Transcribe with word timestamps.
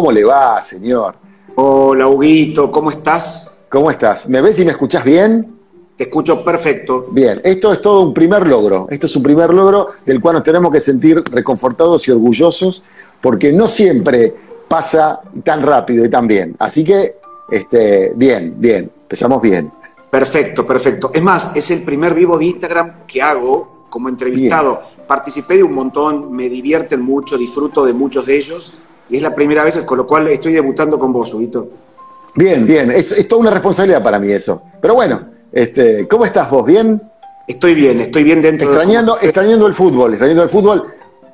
¿cómo 0.00 0.12
le 0.12 0.24
va, 0.24 0.62
señor? 0.62 1.14
Hola, 1.56 2.08
Huguito, 2.08 2.72
¿cómo 2.72 2.90
estás? 2.90 3.64
¿Cómo 3.68 3.90
estás? 3.90 4.26
¿Me 4.30 4.40
ves 4.40 4.58
y 4.58 4.64
me 4.64 4.70
escuchás 4.70 5.04
bien? 5.04 5.58
Te 5.94 6.04
escucho 6.04 6.42
perfecto. 6.42 7.08
Bien, 7.10 7.38
esto 7.44 7.70
es 7.70 7.82
todo 7.82 8.00
un 8.00 8.14
primer 8.14 8.46
logro. 8.46 8.86
Esto 8.88 9.04
es 9.04 9.14
un 9.16 9.22
primer 9.22 9.52
logro 9.52 9.88
del 10.06 10.18
cual 10.18 10.36
nos 10.36 10.42
tenemos 10.42 10.72
que 10.72 10.80
sentir 10.80 11.22
reconfortados 11.30 12.08
y 12.08 12.12
orgullosos, 12.12 12.82
porque 13.20 13.52
no 13.52 13.68
siempre 13.68 14.34
pasa 14.66 15.20
tan 15.44 15.60
rápido 15.60 16.02
y 16.06 16.08
tan 16.08 16.26
bien. 16.26 16.56
Así 16.58 16.82
que, 16.82 17.16
este, 17.50 18.14
bien, 18.16 18.54
bien, 18.56 18.90
empezamos 19.02 19.42
bien. 19.42 19.70
Perfecto, 20.10 20.66
perfecto. 20.66 21.10
Es 21.12 21.22
más, 21.22 21.54
es 21.54 21.70
el 21.70 21.82
primer 21.82 22.14
vivo 22.14 22.38
de 22.38 22.46
Instagram 22.46 23.04
que 23.06 23.20
hago 23.20 23.84
como 23.90 24.08
entrevistado. 24.08 24.80
Participé 25.06 25.58
de 25.58 25.62
un 25.62 25.74
montón, 25.74 26.32
me 26.32 26.48
divierten 26.48 27.02
mucho, 27.02 27.36
disfruto 27.36 27.84
de 27.84 27.92
muchos 27.92 28.24
de 28.24 28.38
ellos 28.38 28.78
y 29.10 29.16
es 29.16 29.22
la 29.22 29.34
primera 29.34 29.64
vez 29.64 29.76
con 29.78 29.98
lo 29.98 30.06
cual 30.06 30.28
estoy 30.28 30.52
debutando 30.52 30.98
con 30.98 31.12
vos, 31.12 31.34
Huguito. 31.34 31.68
Bien, 32.34 32.64
bien, 32.64 32.90
es, 32.92 33.12
es 33.12 33.26
toda 33.26 33.40
una 33.40 33.50
responsabilidad 33.50 34.02
para 34.02 34.20
mí 34.20 34.30
eso. 34.30 34.62
Pero 34.80 34.94
bueno, 34.94 35.20
este, 35.52 36.06
¿cómo 36.06 36.24
estás 36.24 36.48
vos? 36.48 36.64
¿Bien? 36.64 37.00
Estoy 37.46 37.74
bien, 37.74 38.00
estoy 38.00 38.22
bien 38.22 38.40
dentro 38.40 38.68
extrañando, 38.68 39.16
de... 39.16 39.26
Extrañando 39.26 39.66
el 39.66 39.74
fútbol, 39.74 40.12
extrañando 40.12 40.44
el 40.44 40.48
fútbol, 40.48 40.84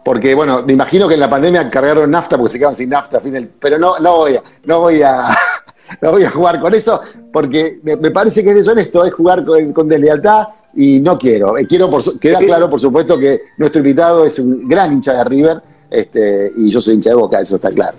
porque 0.02 0.34
bueno, 0.34 0.62
me 0.66 0.72
imagino 0.72 1.06
que 1.06 1.14
en 1.14 1.20
la 1.20 1.28
pandemia 1.28 1.68
cargaron 1.68 2.10
nafta 2.10 2.38
porque 2.38 2.52
se 2.52 2.58
quedaron 2.58 2.74
sin 2.74 2.88
nafta, 2.88 3.20
pero 3.60 3.78
no, 3.78 3.98
no 3.98 4.16
voy 4.16 4.36
a, 4.36 4.42
no 4.64 4.80
voy 4.80 5.02
a, 5.02 5.26
no 6.00 6.12
voy 6.12 6.24
a 6.24 6.30
jugar 6.30 6.60
con 6.60 6.72
eso, 6.72 7.00
porque 7.30 7.80
me, 7.82 8.10
parece 8.10 8.42
que 8.42 8.50
es 8.50 8.56
deshonesto, 8.56 9.04
es 9.04 9.12
jugar 9.12 9.44
con, 9.44 9.86
deslealtad 9.86 10.48
y 10.74 11.00
no 11.00 11.18
quiero. 11.18 11.58
Eh, 11.58 11.66
quiero 11.66 11.90
por, 11.90 12.18
queda 12.18 12.38
claro, 12.38 12.70
por 12.70 12.80
supuesto, 12.80 13.18
que 13.18 13.42
nuestro 13.58 13.80
invitado 13.80 14.24
es 14.24 14.38
un 14.38 14.66
gran 14.66 14.94
hincha 14.94 15.12
de 15.12 15.24
River 15.24 15.62
este, 15.90 16.52
y 16.56 16.70
yo 16.70 16.80
soy 16.80 16.94
hincha 16.94 17.10
de 17.10 17.16
boca, 17.16 17.40
eso 17.40 17.56
está 17.56 17.70
claro. 17.70 17.96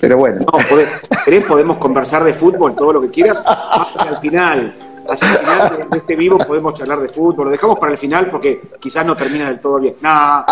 Pero 0.00 0.16
bueno. 0.16 0.40
No, 0.40 1.46
podemos 1.46 1.76
conversar 1.78 2.24
de 2.24 2.32
fútbol, 2.32 2.74
todo 2.74 2.94
lo 2.94 3.00
que 3.02 3.08
quieras, 3.08 3.42
hacia 3.44 4.10
el 4.10 4.18
final. 4.18 4.76
Hacia 5.08 5.32
el 5.32 5.38
final 5.38 5.88
de 5.90 5.98
este 5.98 6.16
vivo 6.16 6.38
podemos 6.38 6.74
charlar 6.74 7.00
de 7.00 7.08
fútbol. 7.08 7.46
Lo 7.46 7.50
dejamos 7.50 7.78
para 7.78 7.92
el 7.92 7.98
final 7.98 8.30
porque 8.30 8.60
quizás 8.78 9.04
no 9.06 9.16
termina 9.16 9.48
del 9.48 9.60
todo 9.60 9.78
bien. 9.78 9.96
No, 10.00 10.44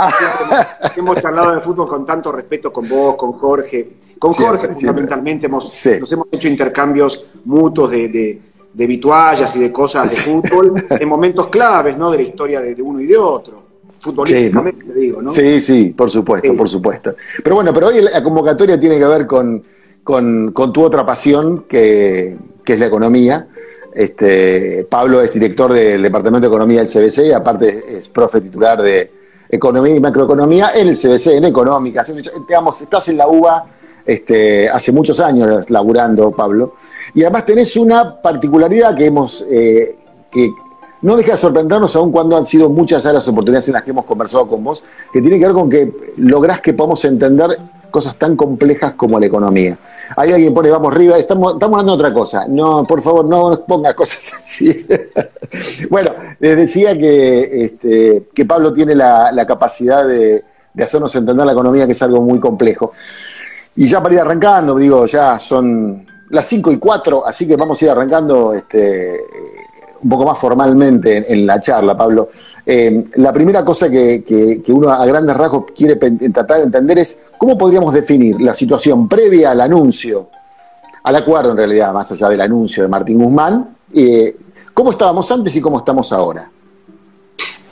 hemos, 0.97 1.21
charlado 1.21 1.55
de 1.55 1.61
fútbol 1.61 1.87
con 1.87 2.07
tanto 2.07 2.33
respeto 2.33 2.73
con 2.73 2.89
vos, 2.89 3.17
con 3.17 3.33
Jorge. 3.33 3.99
Con 4.19 4.33
Jorge, 4.33 4.75
fundamentalmente, 4.75 5.45
hemos, 5.45 5.65
nos 6.01 6.11
hemos 6.11 6.27
hecho 6.33 6.49
intercambios 6.49 7.29
mutuos 7.45 7.91
de, 7.91 8.09
de, 8.09 8.43
de 8.73 8.87
vituallas 8.87 9.55
y 9.57 9.59
de 9.59 9.71
cosas 9.71 10.09
de 10.09 10.17
fútbol 10.17 10.87
en 10.91 11.07
momentos 11.07 11.49
claves 11.49 11.99
¿no? 11.99 12.11
de 12.11 12.17
la 12.17 12.23
historia 12.23 12.63
de 12.63 12.81
uno 12.81 12.99
y 12.99 13.07
de 13.07 13.17
otro 13.19 13.66
futbolísticamente, 13.99 14.85
sí, 14.85 14.93
digo, 15.01 15.23
¿no? 15.23 15.31
Sí, 15.31 15.61
sí, 15.61 15.95
por 15.97 16.11
supuesto, 16.11 16.55
por 16.55 16.69
supuesto. 16.69 17.15
Pero 17.43 17.57
bueno, 17.57 17.73
pero 17.73 17.89
hoy 17.89 18.01
la 18.01 18.23
convocatoria 18.23 18.79
tiene 18.79 18.99
que 18.99 19.05
ver 19.05 19.27
con, 19.27 19.63
con, 20.03 20.53
tu 20.73 20.83
otra 20.83 21.05
pasión, 21.05 21.65
que, 21.69 22.37
es 22.65 22.79
la 22.79 22.87
economía. 22.87 23.49
Este, 23.93 24.87
Pablo 24.89 25.23
es 25.23 25.33
director 25.33 25.73
del 25.73 26.03
Departamento 26.03 26.49
de 26.49 26.55
Economía 26.55 26.85
del 26.85 26.89
CBC 26.89 27.27
y 27.27 27.33
aparte 27.33 27.99
es 27.99 28.09
profe 28.09 28.41
titular 28.41 28.83
de 28.83 29.11
Economía 29.49 29.97
y 29.97 30.01
Macroeconomía 30.01 30.71
en 30.75 30.89
el 30.89 30.97
CBC, 30.97 31.29
en 31.29 31.47
Económica. 31.47 32.05
Digamos, 32.47 32.81
estás 32.83 33.09
en 33.09 33.17
la 33.17 33.27
UBA 33.27 33.67
este, 34.05 34.69
hace 34.69 34.93
muchos 34.93 35.19
años 35.19 35.69
laburando, 35.71 36.31
Pablo, 36.31 36.75
y 37.15 37.23
además 37.23 37.47
tenés 37.47 37.77
una 37.77 38.21
particularidad 38.21 38.97
que 38.97 39.07
hemos... 39.07 39.45
Eh, 39.51 39.97
que 40.31 40.51
no 41.07 41.15
deja 41.15 41.33
de 41.33 41.39
sorprendernos 41.39 41.95
aún 41.95 42.11
cuando 42.11 42.37
han 42.37 42.45
sido 42.45 42.69
muchas 42.69 43.05
las 43.05 43.29
oportunidades 43.29 43.69
en 43.69 43.75
las 43.75 43.85
que 43.85 43.91
hemos 43.91 44.05
conversado 44.05 44.49
con 44.49 44.65
vos, 44.65 44.83
que 45.13 45.21
tiene 45.21 45.39
que 45.39 45.45
ver 45.45 45.55
con 45.55 45.71
que 45.71 45.93
lográs 46.17 46.61
que 46.61 46.75
podamos 46.75 47.05
entender 47.05 47.49
cosas 47.93 48.17
tan 48.17 48.35
complejas 48.35 48.95
como 48.95 49.21
la 49.21 49.27
economía. 49.27 49.79
Hay 50.17 50.33
alguien 50.33 50.53
pone, 50.53 50.69
vamos, 50.69 50.93
River, 50.93 51.21
estamos, 51.21 51.53
estamos 51.53 51.79
hablando 51.79 51.97
de 51.97 52.03
otra 52.03 52.13
cosa. 52.13 52.47
No, 52.49 52.85
por 52.85 53.03
favor, 53.03 53.25
no 53.25 53.65
ponga 53.65 53.95
cosas 53.95 54.33
así. 54.43 54.85
bueno, 55.89 56.11
les 56.41 56.57
decía 56.57 56.99
que, 56.99 57.65
este, 57.65 58.27
que 58.35 58.45
Pablo 58.45 58.73
tiene 58.73 58.97
la, 58.97 59.45
capacidad 59.47 60.05
de, 60.09 60.43
hacernos 60.77 61.15
entender 61.15 61.47
la 61.47 61.53
economía, 61.53 61.87
que 61.87 61.93
es 61.93 62.03
algo 62.03 62.21
muy 62.21 62.41
complejo. 62.41 62.91
Y 63.77 63.87
ya 63.87 64.03
para 64.03 64.13
ir 64.13 64.21
arrancando, 64.23 64.75
digo, 64.75 65.07
ya 65.07 65.39
son 65.39 66.05
las 66.31 66.47
5 66.47 66.73
y 66.73 66.79
4, 66.79 67.25
así 67.25 67.47
que 67.47 67.55
vamos 67.55 67.81
a 67.81 67.85
ir 67.85 67.91
arrancando 67.93 68.53
este, 68.53 69.21
un 70.03 70.09
poco 70.09 70.25
más 70.25 70.39
formalmente 70.39 71.33
en, 71.33 71.47
la 71.47 71.61
charla, 71.61 71.97
Pablo. 71.97 72.29
Eh, 72.65 73.05
la 73.17 73.33
primera 73.33 73.65
cosa 73.65 73.91
que, 73.91 74.63
uno 74.69 74.91
a 74.91 75.05
grandes 75.07 75.37
rasgos 75.37 75.65
quiere 75.75 75.97
tratar 75.97 76.59
de 76.59 76.65
entender 76.65 76.99
es 76.99 77.19
cómo 77.39 77.57
podríamos 77.57 77.93
definir 77.93 78.41
la 78.41 78.55
situación 78.55 79.09
previa 79.09 79.53
al 79.53 79.61
anuncio, 79.61 80.29
al 81.05 81.17
acuerdo 81.17 81.53
en 81.53 81.57
realidad, 81.57 81.93
más 81.93 82.11
allá 82.13 82.29
del 82.29 82.41
anuncio 82.41 82.83
de 82.83 82.89
Martín 82.89 83.23
Guzmán, 83.23 83.71
eh, 83.95 84.37
cómo 84.75 84.91
estábamos 84.91 85.31
antes 85.31 85.55
y 85.57 85.61
cómo 85.61 85.79
estamos 85.79 86.13
ahora. 86.13 86.51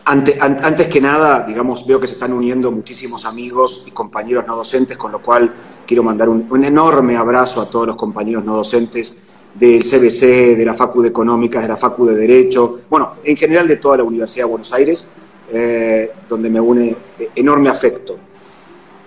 antes 0.07 0.87
que 0.89 1.01
nada, 1.01 1.45
digamos, 1.47 1.87
veo 1.87 1.99
que 1.99 2.07
se 2.07 2.15
están 2.15 2.33
uniendo 2.33 2.71
muchísimos 2.71 3.25
amigos 3.25 3.85
y 3.87 3.91
compañeros 3.91 4.47
no 4.47 4.57
docentes, 4.57 4.97
con 4.97 5.13
lo 5.13 5.21
cual 5.21 5.53
quiero 5.87 6.03
mandar 6.03 6.29
un 6.29 6.65
enorme 6.65 7.17
abrazo 7.17 7.61
a 7.61 7.67
todos 7.67 7.87
los 7.87 7.97
compañeros 7.97 8.45
no 8.45 8.57
docentes 8.57 9.21
del 9.55 9.83
CBC, 9.83 10.57
de 10.57 10.65
la 10.65 10.75
Facu 10.75 11.01
de 11.01 11.09
Económicas, 11.09 11.63
de 11.63 11.69
la 11.69 11.77
Facu 11.77 12.07
de 12.07 12.15
Derecho, 12.15 12.81
bueno, 12.91 13.15
en 13.23 13.37
general 13.37 13.69
de 13.69 13.77
toda 13.77 13.99
la 13.99 14.03
Universidad 14.03 14.47
de 14.47 14.51
Buenos 14.51 14.73
Aires, 14.73 15.09
eh, 15.53 16.11
donde 16.29 16.51
me 16.51 16.61
une 16.61 16.97
enorme 17.37 17.71
afecto. 17.71 18.17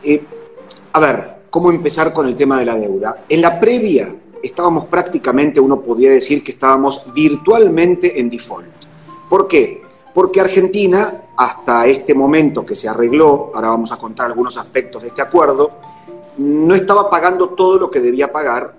Eh, 0.03 0.21
a 0.93 0.99
ver, 0.99 1.35
¿cómo 1.49 1.69
empezar 1.69 2.13
con 2.13 2.27
el 2.27 2.35
tema 2.35 2.59
de 2.59 2.65
la 2.65 2.75
deuda? 2.75 3.25
En 3.27 3.41
la 3.41 3.59
previa 3.59 4.15
estábamos 4.41 4.85
prácticamente, 4.85 5.59
uno 5.59 5.81
podría 5.81 6.11
decir 6.11 6.43
que 6.43 6.53
estábamos 6.53 7.11
virtualmente 7.13 8.19
en 8.19 8.29
default. 8.29 8.67
¿Por 9.29 9.47
qué? 9.47 9.81
Porque 10.13 10.39
Argentina, 10.39 11.23
hasta 11.35 11.85
este 11.87 12.13
momento 12.13 12.65
que 12.65 12.75
se 12.75 12.87
arregló, 12.87 13.51
ahora 13.53 13.69
vamos 13.69 13.91
a 13.91 13.97
contar 13.97 14.27
algunos 14.27 14.57
aspectos 14.57 15.01
de 15.01 15.09
este 15.09 15.21
acuerdo, 15.21 15.71
no 16.37 16.73
estaba 16.75 17.09
pagando 17.09 17.49
todo 17.49 17.77
lo 17.77 17.91
que 17.91 17.99
debía 17.99 18.31
pagar 18.31 18.76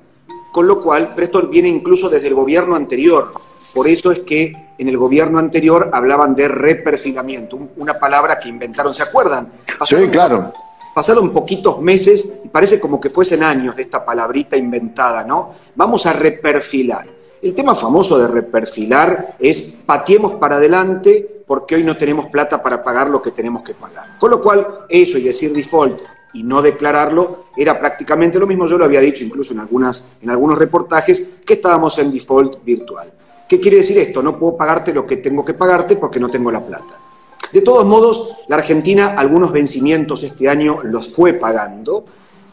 con 0.53 0.67
lo 0.67 0.81
cual, 0.81 1.13
pero 1.15 1.25
esto 1.27 1.47
viene 1.49 1.69
incluso 1.69 2.09
desde 2.09 2.29
el 2.29 2.35
gobierno 2.35 2.75
anterior. 2.75 3.31
Por 3.75 3.87
eso 3.89 4.13
es 4.13 4.21
que 4.21 4.55
en 4.79 4.89
el 4.89 4.97
gobierno 4.97 5.39
anterior 5.39 5.91
hablaban 5.93 6.35
de 6.35 6.49
reperfilamiento, 6.49 7.59
una 7.77 7.99
palabra 7.99 8.39
que 8.39 8.49
inventaron, 8.49 8.95
¿se 8.95 9.03
acuerdan? 9.03 9.53
sí, 9.85 9.97
claro. 10.09 10.53
Pasaron 10.95 11.31
poquitos 11.31 11.81
meses 11.81 12.41
y 12.45 12.49
parece 12.49 12.81
como 12.81 13.01
que 13.01 13.11
fuesen 13.11 13.43
años 13.43 13.77
de 13.77 13.83
esta 13.83 14.05
palabrita 14.05 14.57
inventada, 14.57 15.23
¿no? 15.23 15.55
Vamos 15.77 16.07
a 16.07 16.13
reperfilar. 16.13 17.07
El 17.41 17.55
tema 17.55 17.75
famoso 17.75 18.19
de 18.19 18.27
reperfilar 18.27 19.37
es 19.39 19.81
patiemos 19.87 20.35
para 20.35 20.57
adelante 20.57 21.45
porque 21.47 21.77
hoy 21.77 21.85
no 21.85 21.97
tenemos 21.97 22.27
plata 22.27 22.61
para 22.63 22.83
pagar 22.83 23.09
lo 23.11 23.23
que 23.23 23.31
tenemos 23.31 23.63
que 23.63 23.75
pagar. 23.75 24.19
Con 24.19 24.31
lo 24.31 24.43
cual, 24.43 24.87
eso 24.89 25.19
y 25.19 25.23
decir 25.23 25.53
default 25.53 26.01
y 26.33 26.43
no 26.43 26.63
declararlo 26.63 27.47
era 27.57 27.79
prácticamente 27.79 28.39
lo 28.39 28.47
mismo. 28.47 28.67
Yo 28.67 28.79
lo 28.79 28.85
había 28.85 29.01
dicho 29.01 29.25
incluso 29.25 29.53
en, 29.53 29.61
algunas, 29.61 30.09
en 30.21 30.31
algunos 30.31 30.59
reportajes 30.59 31.35
que 31.45 31.55
estábamos 31.55 31.99
en 31.99 32.13
default 32.13 32.65
virtual. 32.65 33.13
¿Qué 33.49 33.59
quiere 33.59 33.79
decir 33.79 33.99
esto? 33.99 34.23
No 34.23 34.39
puedo 34.39 34.57
pagarte 34.57 34.93
lo 34.93 35.07
que 35.07 35.17
tengo 35.17 35.45
que 35.45 35.55
pagarte 35.55 35.97
porque 35.97 36.21
no 36.21 36.29
tengo 36.29 36.51
la 36.51 36.65
plata. 36.65 37.01
De 37.53 37.63
todos 37.63 37.87
modos, 37.87 38.37
la 38.47 38.57
Argentina 38.57 39.15
algunos 39.17 39.53
vencimientos 39.53 40.23
este 40.23 40.49
año 40.49 40.81
los 40.83 41.09
fue 41.09 41.33
pagando, 41.33 42.05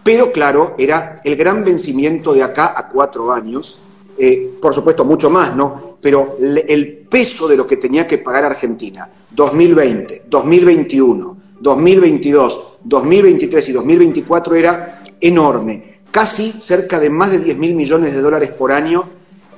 pero 0.04 0.32
claro, 0.32 0.76
era 0.78 1.20
el 1.24 1.36
gran 1.36 1.66
vencimiento 1.66 2.34
de 2.34 2.44
acá 2.44 2.74
a 2.78 2.88
cuatro 2.88 3.34
años, 3.34 3.80
eh, 4.18 4.58
por 4.62 4.74
supuesto 4.74 5.04
mucho 5.04 5.30
más, 5.30 5.54
¿no? 5.54 5.98
Pero 6.00 6.38
el 6.40 7.06
peso 7.10 7.48
de 7.48 7.58
lo 7.58 7.68
que 7.68 7.78
tenía 7.78 8.08
que 8.08 8.20
pagar 8.20 8.46
Argentina, 8.46 9.10
2020, 9.32 10.24
2021, 10.28 11.38
2022, 11.60 12.78
2023 12.84 13.70
y 13.70 13.72
2024 13.72 14.56
era 14.56 15.04
enorme, 15.22 16.00
casi 16.12 16.52
cerca 16.52 17.00
de 17.00 17.10
más 17.10 17.32
de 17.32 17.40
10 17.40 17.58
mil 17.58 17.76
millones 17.76 18.14
de 18.14 18.22
dólares 18.22 18.52
por 18.52 18.72
año, 18.72 19.06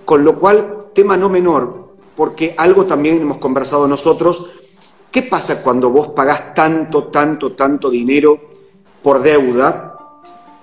con 0.06 0.24
lo 0.24 0.40
cual, 0.40 0.90
tema 0.94 1.18
no 1.18 1.30
menor, 1.30 1.96
porque 2.16 2.56
algo 2.58 2.86
también 2.86 3.22
hemos 3.22 3.38
conversado 3.38 3.88
nosotros, 3.88 4.52
¿qué 5.12 5.24
pasa 5.24 5.62
cuando 5.62 5.90
vos 5.90 6.10
pagás 6.10 6.54
tanto, 6.54 7.06
tanto, 7.06 7.54
tanto 7.54 7.90
dinero 7.90 8.40
por 9.04 9.22
deuda? 9.22 9.94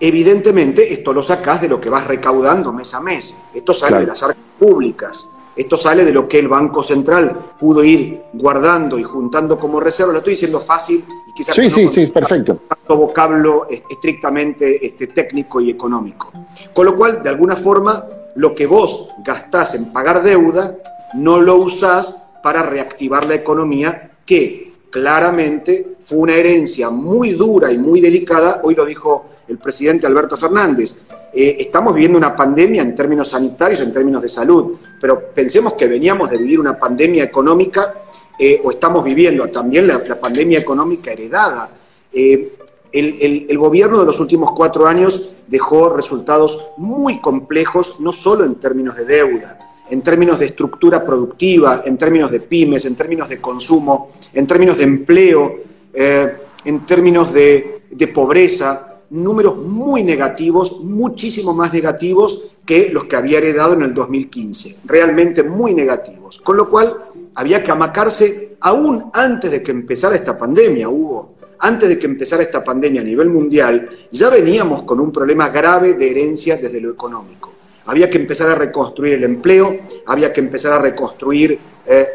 Evidentemente, 0.00 0.92
esto 0.92 1.12
lo 1.12 1.22
sacás 1.22 1.62
de 1.62 1.68
lo 1.68 1.80
que 1.80 1.88
vas 1.88 2.06
recaudando 2.06 2.72
mes 2.72 2.92
a 2.94 3.00
mes. 3.00 3.36
Esto 3.54 3.72
sale 3.72 4.00
de 4.00 4.06
las 4.06 4.22
arcas 4.22 4.42
públicas. 4.58 5.28
Esto 5.56 5.76
sale 5.76 6.04
de 6.04 6.12
lo 6.12 6.28
que 6.28 6.40
el 6.40 6.48
Banco 6.48 6.82
Central 6.82 7.54
pudo 7.60 7.84
ir 7.84 8.22
guardando 8.32 8.98
y 8.98 9.04
juntando 9.04 9.58
como 9.58 9.78
reserva. 9.78 10.12
Lo 10.12 10.18
estoy 10.18 10.32
diciendo 10.32 10.58
fácil 10.58 11.04
quizás 11.34 11.54
sí, 11.54 11.70
sí, 11.70 11.88
sí, 11.88 12.06
perfecto. 12.06 12.60
tanto 12.68 12.96
vocablo 12.96 13.66
estrictamente 13.68 14.84
este, 14.84 15.08
técnico 15.08 15.60
y 15.60 15.70
económico. 15.70 16.32
Con 16.72 16.86
lo 16.86 16.96
cual, 16.96 17.22
de 17.22 17.28
alguna 17.28 17.56
forma, 17.56 18.06
lo 18.36 18.54
que 18.54 18.66
vos 18.66 19.10
gastás 19.24 19.74
en 19.74 19.92
pagar 19.92 20.22
deuda, 20.22 20.76
no 21.14 21.40
lo 21.40 21.56
usás 21.56 22.32
para 22.42 22.62
reactivar 22.62 23.26
la 23.26 23.34
economía, 23.34 24.10
que 24.26 24.72
claramente 24.90 25.96
fue 26.00 26.18
una 26.18 26.34
herencia 26.34 26.90
muy 26.90 27.32
dura 27.32 27.72
y 27.72 27.78
muy 27.78 28.00
delicada, 28.00 28.60
hoy 28.62 28.74
lo 28.74 28.84
dijo 28.84 29.26
el 29.48 29.58
presidente 29.58 30.06
Alberto 30.06 30.36
Fernández. 30.36 31.04
Eh, 31.32 31.56
estamos 31.58 31.94
viviendo 31.94 32.16
una 32.16 32.36
pandemia 32.36 32.82
en 32.82 32.94
términos 32.94 33.30
sanitarios, 33.30 33.80
en 33.80 33.92
términos 33.92 34.22
de 34.22 34.28
salud, 34.28 34.76
pero 35.00 35.32
pensemos 35.34 35.72
que 35.72 35.88
veníamos 35.88 36.30
de 36.30 36.38
vivir 36.38 36.60
una 36.60 36.78
pandemia 36.78 37.24
económica 37.24 38.03
eh, 38.38 38.60
o 38.64 38.70
estamos 38.70 39.04
viviendo 39.04 39.48
también 39.48 39.86
la, 39.86 40.02
pandemia 40.20 40.58
económica 40.58 41.12
heredada. 41.12 41.70
Eh, 42.12 42.52
el, 42.92 43.46
el, 43.48 43.58
gobierno 43.58 44.00
de 44.00 44.06
los 44.06 44.20
últimos 44.20 44.52
cuatro 44.52 44.86
años 44.86 45.32
dejó 45.46 45.90
resultados 45.90 46.72
muy 46.76 47.20
complejos, 47.20 48.00
no 48.00 48.12
solo 48.12 48.44
en 48.44 48.54
términos 48.56 48.96
de 48.96 49.04
deuda, 49.04 49.58
en 49.90 50.02
términos 50.02 50.38
de 50.38 50.46
estructura 50.46 51.04
productiva, 51.04 51.82
en 51.84 51.98
términos 51.98 52.30
de 52.30 52.40
pymes, 52.40 52.84
en 52.84 52.94
términos 52.94 53.28
de 53.28 53.40
consumo, 53.40 54.12
en 54.32 54.46
términos 54.46 54.78
de 54.78 54.84
empleo, 54.84 55.56
eh, 55.92 56.36
en 56.64 56.86
términos 56.86 57.32
de, 57.32 57.82
de 57.90 58.08
pobreza, 58.08 59.00
números 59.10 59.56
muy 59.56 60.02
negativos, 60.02 60.80
muchísimo 60.82 61.54
más 61.54 61.72
negativos 61.72 62.56
que 62.64 62.88
los 62.90 63.04
que 63.04 63.16
había 63.16 63.38
heredado 63.38 63.74
en 63.74 63.82
el 63.82 63.94
2015, 63.94 64.80
realmente 64.84 65.42
muy 65.42 65.74
negativos. 65.74 66.40
Con 66.40 66.56
lo 66.56 66.68
cual 66.68 66.96
había 67.34 67.62
que 67.62 67.70
amacarse 67.70 68.56
aún 68.60 69.10
antes 69.12 69.50
de 69.50 69.62
que 69.62 69.70
empezara 69.70 70.14
esta 70.14 70.38
pandemia, 70.38 70.88
Hugo. 70.88 71.34
Antes 71.58 71.88
de 71.88 71.98
que 71.98 72.06
empezara 72.06 72.42
esta 72.42 72.62
pandemia 72.62 73.00
a 73.00 73.04
nivel 73.04 73.30
mundial, 73.30 74.08
ya 74.10 74.28
veníamos 74.28 74.82
con 74.82 75.00
un 75.00 75.10
problema 75.10 75.48
grave 75.48 75.94
de 75.94 76.10
herencia 76.10 76.56
desde 76.56 76.80
lo 76.80 76.90
económico. 76.90 77.52
Había 77.86 78.08
que 78.10 78.18
empezar 78.18 78.50
a 78.50 78.54
reconstruir 78.54 79.14
el 79.14 79.24
empleo, 79.24 79.78
había 80.06 80.32
que 80.32 80.40
empezar 80.40 80.72
a 80.72 80.78
reconstruir 80.78 81.58
eh, 81.86 82.08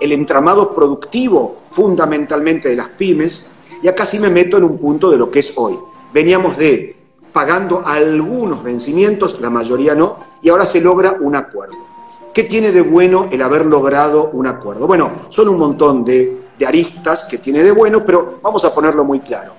el, 0.00 0.12
entramado 0.12 0.74
productivo 0.74 1.62
fundamentalmente 1.70 2.68
de 2.68 2.76
las 2.76 2.88
pymes, 2.88 3.48
y 3.82 3.88
acá 3.88 4.06
sí 4.06 4.18
me 4.18 4.30
meto 4.30 4.58
en 4.58 4.64
un 4.64 4.78
punto 4.78 5.10
de 5.10 5.16
lo 5.16 5.30
que 5.30 5.40
es 5.40 5.52
hoy. 5.56 5.78
Veníamos 6.12 6.56
de 6.56 6.96
pagando 7.32 7.82
algunos 7.84 8.62
vencimientos, 8.62 9.40
la 9.40 9.50
mayoría 9.50 9.94
no, 9.94 10.18
y 10.42 10.50
ahora 10.50 10.66
se 10.66 10.80
logra 10.80 11.16
un 11.20 11.34
acuerdo. 11.36 11.91
¿Qué 12.34 12.44
tiene 12.44 12.72
de 12.72 12.80
bueno 12.80 13.28
el 13.30 13.42
haber 13.42 13.66
logrado 13.66 14.30
un 14.32 14.46
acuerdo? 14.46 14.86
Bueno, 14.86 15.26
son 15.28 15.50
un 15.50 15.58
montón 15.58 16.02
de, 16.02 16.44
de 16.58 16.66
aristas 16.66 17.24
que 17.24 17.36
tiene 17.36 17.62
de 17.62 17.72
bueno, 17.72 18.04
pero 18.06 18.38
vamos 18.40 18.64
a 18.64 18.74
ponerlo 18.74 19.04
muy 19.04 19.20
claro. 19.20 19.52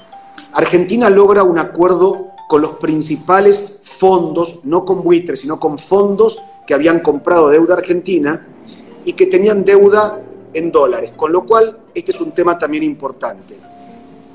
Argentina 0.53 1.09
logra 1.09 1.43
un 1.43 1.59
acuerdo 1.59 2.31
con 2.47 2.61
los 2.61 2.71
principales 2.71 3.81
fondos, 3.85 4.61
no 4.63 4.85
con 4.85 5.03
buitres, 5.03 5.41
sino 5.41 5.59
con 5.59 5.77
fondos 5.77 6.41
que 6.65 6.73
habían 6.73 7.01
comprado 7.01 7.49
deuda 7.49 7.75
argentina 7.75 8.47
y 9.05 9.13
que 9.13 9.27
tenían 9.27 9.63
deuda 9.63 10.19
en 10.53 10.71
dólares, 10.71 11.13
con 11.15 11.31
lo 11.31 11.45
cual 11.45 11.77
este 11.93 12.11
es 12.11 12.21
un 12.21 12.31
tema 12.31 12.57
también 12.57 12.83
importante. 12.83 13.59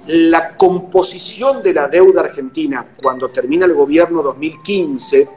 La 0.06 0.56
composición 0.56 1.62
de 1.62 1.72
la 1.72 1.88
deuda 1.88 2.20
argentina 2.20 2.86
cuando 3.02 3.28
termina 3.28 3.66
el 3.66 3.74
gobierno 3.74 4.22
2015 4.22 5.28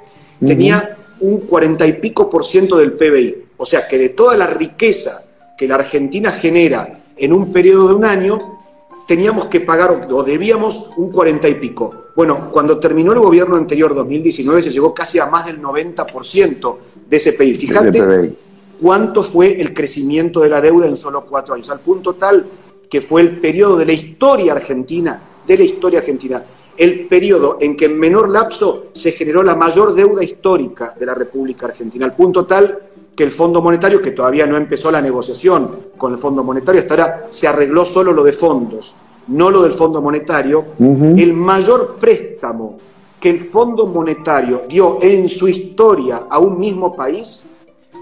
tenía 0.45 0.97
un 1.21 1.41
cuarenta 1.41 1.87
y 1.87 1.93
pico 1.93 2.29
por 2.29 2.45
ciento 2.45 2.77
del 2.77 2.93
PBI, 2.93 3.43
o 3.57 3.65
sea 3.65 3.87
que 3.87 3.97
de 3.97 4.09
toda 4.09 4.35
la 4.37 4.47
riqueza 4.47 5.23
que 5.57 5.67
la 5.67 5.75
Argentina 5.75 6.31
genera 6.31 7.03
en 7.15 7.33
un 7.33 7.51
periodo 7.51 7.89
de 7.89 7.93
un 7.95 8.05
año, 8.05 8.59
teníamos 9.07 9.45
que 9.45 9.59
pagar 9.61 10.07
o 10.09 10.23
debíamos 10.23 10.91
un 10.97 11.11
cuarenta 11.11 11.47
y 11.47 11.55
pico. 11.55 12.05
Bueno, 12.15 12.49
cuando 12.51 12.79
terminó 12.79 13.13
el 13.13 13.19
gobierno 13.19 13.55
anterior, 13.55 13.93
2019, 13.93 14.63
se 14.63 14.71
llegó 14.71 14.93
casi 14.93 15.19
a 15.19 15.27
más 15.27 15.45
del 15.45 15.61
90% 15.61 16.77
de 17.09 17.17
ese 17.17 17.33
PIB. 17.33 17.57
Fíjate 17.57 18.35
cuánto 18.81 19.23
fue 19.23 19.61
el 19.61 19.73
crecimiento 19.73 20.39
de 20.39 20.49
la 20.49 20.59
deuda 20.59 20.87
en 20.87 20.97
solo 20.97 21.25
cuatro 21.25 21.53
años, 21.53 21.69
al 21.69 21.79
punto 21.79 22.13
tal 22.15 22.45
que 22.89 23.01
fue 23.01 23.21
el 23.21 23.39
periodo 23.39 23.77
de 23.77 23.85
la 23.85 23.93
historia 23.93 24.53
argentina, 24.53 25.21
de 25.47 25.57
la 25.57 25.63
historia 25.63 25.99
argentina, 25.99 26.43
el 26.81 27.07
periodo 27.07 27.59
en 27.61 27.77
que 27.77 27.85
en 27.85 27.99
menor 27.99 28.27
lapso 28.27 28.87
se 28.93 29.11
generó 29.11 29.43
la 29.43 29.55
mayor 29.55 29.93
deuda 29.93 30.23
histórica 30.23 30.95
de 30.99 31.05
la 31.05 31.13
República 31.13 31.67
Argentina, 31.67 32.05
al 32.05 32.15
punto 32.15 32.47
tal 32.47 32.79
que 33.15 33.23
el 33.23 33.29
Fondo 33.29 33.61
Monetario, 33.61 34.01
que 34.01 34.09
todavía 34.09 34.47
no 34.47 34.57
empezó 34.57 34.89
la 34.89 34.99
negociación 34.99 35.89
con 35.95 36.11
el 36.11 36.17
Fondo 36.17 36.43
Monetario, 36.43 36.83
ahora 36.89 37.27
se 37.29 37.47
arregló 37.47 37.85
solo 37.85 38.13
lo 38.13 38.23
de 38.23 38.33
fondos, 38.33 38.95
no 39.27 39.51
lo 39.51 39.61
del 39.61 39.73
Fondo 39.73 40.01
Monetario, 40.01 40.65
el 40.79 41.33
mayor 41.33 41.97
préstamo 41.99 42.79
que 43.19 43.29
el 43.29 43.41
Fondo 43.41 43.85
Monetario 43.85 44.63
dio 44.67 44.97
en 45.03 45.29
su 45.29 45.47
historia 45.47 46.23
a 46.27 46.39
un 46.39 46.57
mismo 46.57 46.95
país 46.95 47.47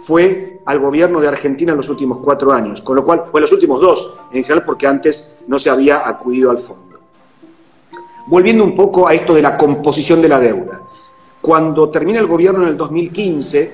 fue 0.04 0.62
al 0.66 0.80
gobierno 0.80 1.20
de 1.20 1.28
Argentina 1.28 1.74
en 1.74 1.78
los 1.80 1.90
últimos 1.90 2.20
cuatro 2.24 2.54
años, 2.54 2.80
con 2.80 2.96
lo 2.96 3.04
cual, 3.04 3.26
fue 3.30 3.42
los 3.42 3.52
últimos 3.52 3.82
dos, 3.82 4.18
en 4.32 4.44
general 4.44 4.64
porque 4.64 4.88
antes 4.88 5.40
no 5.48 5.60
se 5.60 5.70
había 5.70 6.08
acudido 6.08 6.50
al 6.50 6.60
fondo. 6.60 6.89
Volviendo 8.30 8.64
un 8.64 8.76
poco 8.76 9.08
a 9.08 9.14
esto 9.16 9.34
de 9.34 9.42
la 9.42 9.58
composición 9.58 10.22
de 10.22 10.30
la 10.30 10.40
deuda. 10.40 10.84
Cuando 11.42 11.90
termina 11.90 12.20
el 12.20 12.28
gobierno 12.28 12.62
en 12.62 12.70
el 12.70 12.78
2015, 12.78 13.72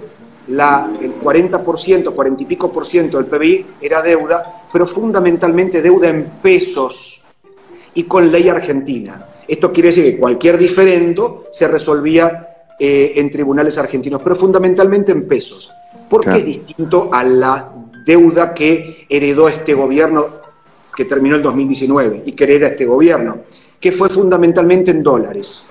la, 0.48 0.90
el 1.02 1.19
40%, 1.19 2.16
40 2.16 2.44
y 2.44 2.46
pico 2.46 2.72
por 2.72 2.86
ciento 2.86 3.18
del 3.18 3.25
PBI 3.25 3.66
era 3.81 4.02
deuda, 4.02 4.63
pero 4.72 4.88
fundamentalmente 4.88 5.81
deuda 5.81 6.07
en 6.07 6.24
pesos 6.42 7.25
y 7.96 8.04
con 8.04 8.31
ley 8.31 8.48
argentina. 8.48 9.25
Esto 9.46 9.74
quiere 9.74 9.90
decir 9.90 10.06
que 10.06 10.18
cualquier 10.18 10.57
diferendo 10.57 11.48
se 11.52 11.68
resolvía 11.68 12.68
eh, 12.80 13.12
en 13.18 13.30
tribunales 13.30 13.78
argentinos, 13.78 14.22
pero 14.24 14.38
fundamentalmente 14.38 15.12
en 15.12 15.28
pesos. 15.28 15.69
¿Por 16.10 16.22
qué 16.22 16.38
es 16.38 16.46
distinto 16.46 17.10
a 17.12 17.25
la 17.25 17.74
deuda 18.06 18.54
que 18.54 19.06
heredó 19.10 19.50
este 19.50 19.74
gobierno 19.74 20.28
que 20.96 21.04
terminó 21.04 21.36
el 21.36 21.44
2019 21.44 22.24
y 22.25 22.31
que 22.31 22.44
hereda 22.46 22.68
este 22.68 22.86
gobierno? 22.86 23.40
Que 23.80 23.92
fue 23.92 24.10
fundamentalmente 24.10 24.92
en 24.92 25.04
dólares. 25.04 25.66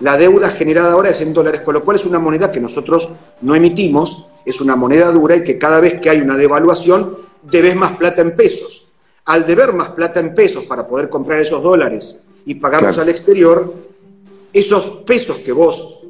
La 0.00 0.16
deuda 0.16 0.50
generada 0.50 0.92
ahora 0.92 1.10
es 1.10 1.20
en 1.20 1.32
dólares, 1.32 1.60
con 1.60 1.74
lo 1.74 1.84
cual 1.84 1.96
es 1.96 2.04
una 2.04 2.18
moneda 2.18 2.50
que 2.50 2.60
nosotros 2.60 3.10
no 3.42 3.54
emitimos, 3.54 4.28
es 4.44 4.60
una 4.60 4.76
moneda 4.76 5.10
dura 5.12 5.36
y 5.36 5.44
que 5.44 5.58
cada 5.58 5.80
vez 5.80 6.00
que 6.00 6.10
hay 6.10 6.20
una 6.20 6.36
devaluación 6.36 7.18
debes 7.42 7.76
más 7.76 7.96
plata 7.96 8.20
en 8.20 8.34
pesos. 8.34 8.92
Al 9.26 9.46
deber 9.46 9.72
más 9.72 9.90
plata 9.90 10.20
en 10.20 10.34
pesos 10.34 10.64
para 10.64 10.86
poder 10.86 11.08
comprar 11.08 11.40
esos 11.40 11.62
dólares 11.62 12.20
y 12.44 12.56
pagarlos 12.56 12.98
al 12.98 13.08
exterior, 13.08 13.72
esos 14.52 14.84
pesos 15.06 15.38
que 15.38 15.52
vos 15.52 16.00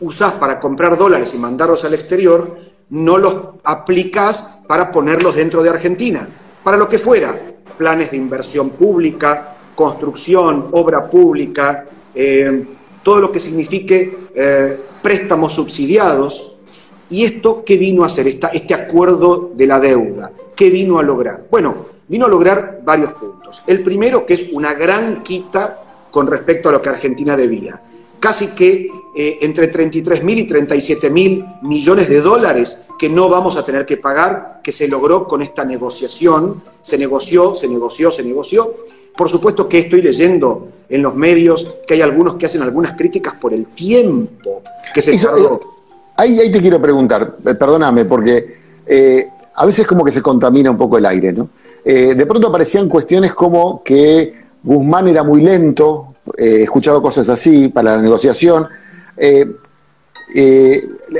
usás 0.00 0.34
para 0.34 0.60
comprar 0.60 0.98
dólares 0.98 1.34
y 1.34 1.38
mandarlos 1.38 1.84
al 1.84 1.94
exterior, 1.94 2.58
no 2.90 3.16
los 3.16 3.34
aplicás 3.64 4.62
para 4.66 4.92
ponerlos 4.92 5.34
dentro 5.34 5.62
de 5.62 5.70
Argentina, 5.70 6.28
para 6.62 6.76
lo 6.76 6.88
que 6.88 6.98
fuera, 6.98 7.34
planes 7.78 8.10
de 8.10 8.16
inversión 8.18 8.70
pública, 8.70 9.56
construcción, 9.74 10.68
obra 10.72 11.08
pública, 11.08 11.86
eh, 12.14 12.64
todo 13.02 13.20
lo 13.20 13.32
que 13.32 13.40
signifique 13.40 14.16
eh, 14.34 14.78
préstamos 15.02 15.54
subsidiados. 15.54 16.56
¿Y 17.10 17.24
esto 17.24 17.62
qué 17.64 17.76
vino 17.76 18.04
a 18.04 18.06
hacer, 18.06 18.26
este 18.26 18.74
acuerdo 18.74 19.50
de 19.54 19.66
la 19.66 19.80
deuda? 19.80 20.32
¿Qué 20.54 20.70
vino 20.70 20.98
a 20.98 21.02
lograr? 21.02 21.46
Bueno, 21.50 21.86
vino 22.08 22.26
a 22.26 22.28
lograr 22.28 22.80
varios 22.84 23.12
puntos. 23.14 23.62
El 23.66 23.82
primero, 23.82 24.24
que 24.24 24.34
es 24.34 24.48
una 24.52 24.74
gran 24.74 25.22
quita 25.22 25.82
con 26.10 26.26
respecto 26.26 26.68
a 26.68 26.72
lo 26.72 26.80
que 26.80 26.88
Argentina 26.88 27.36
debía. 27.36 27.80
Casi 28.20 28.54
que 28.54 28.88
eh, 29.14 29.38
entre 29.42 29.68
33 29.68 30.22
mil 30.22 30.38
y 30.38 30.44
37 30.46 31.10
mil 31.10 31.44
millones 31.62 32.08
de 32.08 32.20
dólares 32.20 32.86
que 32.98 33.08
no 33.08 33.28
vamos 33.28 33.56
a 33.56 33.64
tener 33.64 33.84
que 33.84 33.96
pagar, 33.96 34.60
que 34.62 34.72
se 34.72 34.88
logró 34.88 35.26
con 35.26 35.42
esta 35.42 35.64
negociación. 35.64 36.62
Se 36.82 36.96
negoció, 36.96 37.54
se 37.54 37.68
negoció, 37.68 38.10
se 38.10 38.22
negoció. 38.22 38.74
Por 39.16 39.28
supuesto 39.28 39.68
que 39.68 39.78
estoy 39.78 40.02
leyendo 40.02 40.68
en 40.88 41.02
los 41.02 41.14
medios 41.14 41.78
que 41.86 41.94
hay 41.94 42.00
algunos 42.02 42.36
que 42.36 42.46
hacen 42.46 42.62
algunas 42.62 42.92
críticas 42.96 43.34
por 43.34 43.52
el 43.52 43.66
tiempo 43.66 44.62
que 44.94 45.02
se 45.02 45.16
tardó. 45.18 45.60
Ahí, 46.16 46.38
ahí 46.38 46.50
te 46.50 46.60
quiero 46.60 46.80
preguntar, 46.80 47.36
eh, 47.44 47.54
perdóname, 47.54 48.04
porque 48.04 48.56
eh, 48.86 49.28
a 49.54 49.66
veces 49.66 49.86
como 49.86 50.04
que 50.04 50.12
se 50.12 50.22
contamina 50.22 50.70
un 50.70 50.76
poco 50.76 50.98
el 50.98 51.06
aire, 51.06 51.32
¿no? 51.32 51.48
Eh, 51.84 52.14
de 52.14 52.26
pronto 52.26 52.48
aparecían 52.48 52.88
cuestiones 52.88 53.34
como 53.34 53.82
que 53.82 54.32
Guzmán 54.62 55.08
era 55.08 55.24
muy 55.24 55.42
lento, 55.42 56.14
eh, 56.38 56.58
he 56.58 56.62
escuchado 56.62 57.02
cosas 57.02 57.28
así 57.28 57.68
para 57.68 57.96
la 57.96 58.02
negociación. 58.02 58.66
Eh, 59.16 59.46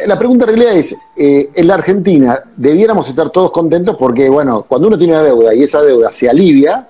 la 0.06 0.18
pregunta 0.18 0.44
en 0.44 0.56
realidad 0.56 0.74
es, 0.74 0.96
en 1.16 1.66
la 1.66 1.74
Argentina 1.74 2.38
debiéramos 2.56 3.08
estar 3.08 3.28
todos 3.28 3.50
contentos 3.50 3.96
porque, 3.98 4.30
bueno, 4.30 4.64
cuando 4.66 4.88
uno 4.88 4.96
tiene 4.96 5.12
una 5.12 5.22
deuda 5.22 5.54
y 5.54 5.64
esa 5.64 5.82
deuda 5.82 6.10
se 6.12 6.30
alivia, 6.30 6.88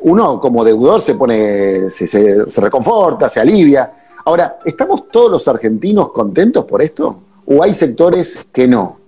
uno 0.00 0.40
como 0.40 0.64
deudor 0.64 1.00
se 1.00 1.14
pone, 1.14 1.90
se 1.90 2.60
reconforta, 2.60 3.28
se 3.28 3.40
alivia. 3.40 3.92
Ahora, 4.24 4.58
¿estamos 4.64 5.08
todos 5.08 5.30
los 5.30 5.48
argentinos 5.48 6.10
contentos 6.12 6.64
por 6.64 6.82
esto? 6.82 7.22
¿O 7.46 7.62
hay 7.62 7.74
sectores 7.74 8.46
que 8.52 8.68
no? 8.68 8.98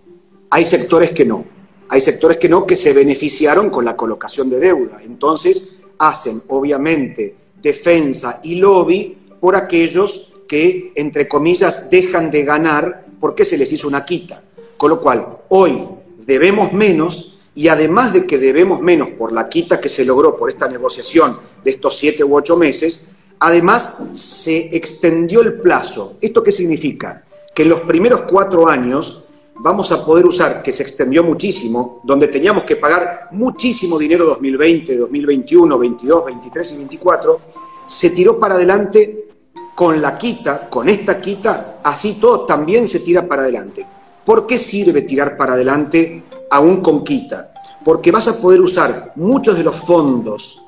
Hay 0.51 0.65
sectores 0.65 1.11
que 1.11 1.25
no. 1.25 1.45
Hay 1.89 2.01
sectores 2.01 2.39
que 2.39 2.49
no, 2.49 2.67
que 2.67 2.77
se 2.77 2.93
beneficiaron 2.93 3.71
con 3.71 3.85
la 3.85 3.97
colocación 3.97 4.51
de 4.51 4.59
deuda. 4.59 5.01
Entonces, 5.05 5.71
hacen, 5.99 6.43
obviamente, 6.49 7.37
defensa 7.61 8.41
y 8.43 8.57
lobby 8.57 9.17
por 9.41 9.57
aquellos 9.57 10.35
que, 10.49 10.93
entre 10.97 11.29
comillas, 11.29 11.91
dejan 11.91 12.31
de 12.31 12.45
ganar 12.45 13.07
porque 13.21 13.45
se 13.45 13.59
les 13.59 13.71
hizo 13.73 13.89
una 13.89 14.05
quita. 14.05 14.43
Con 14.77 14.91
lo 14.91 15.01
cual, 15.01 15.39
hoy 15.49 15.87
debemos 16.27 16.73
menos 16.73 17.34
y 17.55 17.69
además 17.69 18.13
de 18.13 18.27
que 18.27 18.39
debemos 18.39 18.81
menos 18.81 19.09
por 19.11 19.33
la 19.33 19.49
quita 19.49 19.81
que 19.81 19.89
se 19.89 20.05
logró 20.05 20.37
por 20.37 20.49
esta 20.49 20.69
negociación 20.69 21.39
de 21.63 21.71
estos 21.71 21.97
siete 21.97 22.25
u 22.25 22.37
ocho 22.37 22.57
meses, 22.57 23.15
Además, 23.47 23.99
se 24.15 24.75
extendió 24.75 25.43
el 25.43 25.61
plazo. 25.61 26.17
¿Esto 26.23 26.43
qué 26.43 26.51
significa? 26.51 27.25
Que 27.55 27.63
en 27.63 27.69
los 27.69 27.81
primeros 27.81 28.23
cuatro 28.23 28.69
años 28.69 29.27
vamos 29.57 29.93
a 29.93 30.03
poder 30.03 30.25
usar, 30.25 30.63
que 30.63 30.73
se 30.73 30.83
extendió 30.83 31.23
muchísimo, 31.23 32.01
donde 32.05 32.29
teníamos 32.29 32.65
que 32.65 32.77
pagar 32.77 33.29
muchísimo 33.33 33.99
dinero 33.99 34.25
2020, 34.25 34.97
2021, 34.97 35.79
22, 35.79 36.25
23 36.25 36.73
y 36.73 36.77
24, 36.79 37.41
se 37.87 38.11
tiró 38.11 38.41
para 38.41 38.55
adelante 38.55 39.29
con 39.75 40.01
la 40.01 40.17
quita, 40.17 40.71
con 40.71 40.89
esta 40.89 41.21
quita, 41.21 41.81
así 41.85 42.15
todo 42.15 42.47
también 42.47 42.89
se 42.89 43.01
tira 43.01 43.29
para 43.29 43.43
adelante. 43.43 43.87
¿Por 44.25 44.47
qué 44.47 44.57
sirve 44.57 45.03
tirar 45.03 45.37
para 45.37 45.53
adelante 45.53 46.23
aún 46.55 46.81
con 46.83 47.03
quita? 47.03 47.53
Porque 47.85 48.13
vas 48.13 48.29
a 48.29 48.41
poder 48.41 48.61
usar 48.61 49.13
muchos 49.17 49.57
de 49.59 49.65
los 49.65 49.75
fondos 49.75 50.65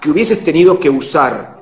que 0.00 0.10
hubieses 0.10 0.42
tenido 0.42 0.80
que 0.80 0.88
usar 0.88 1.60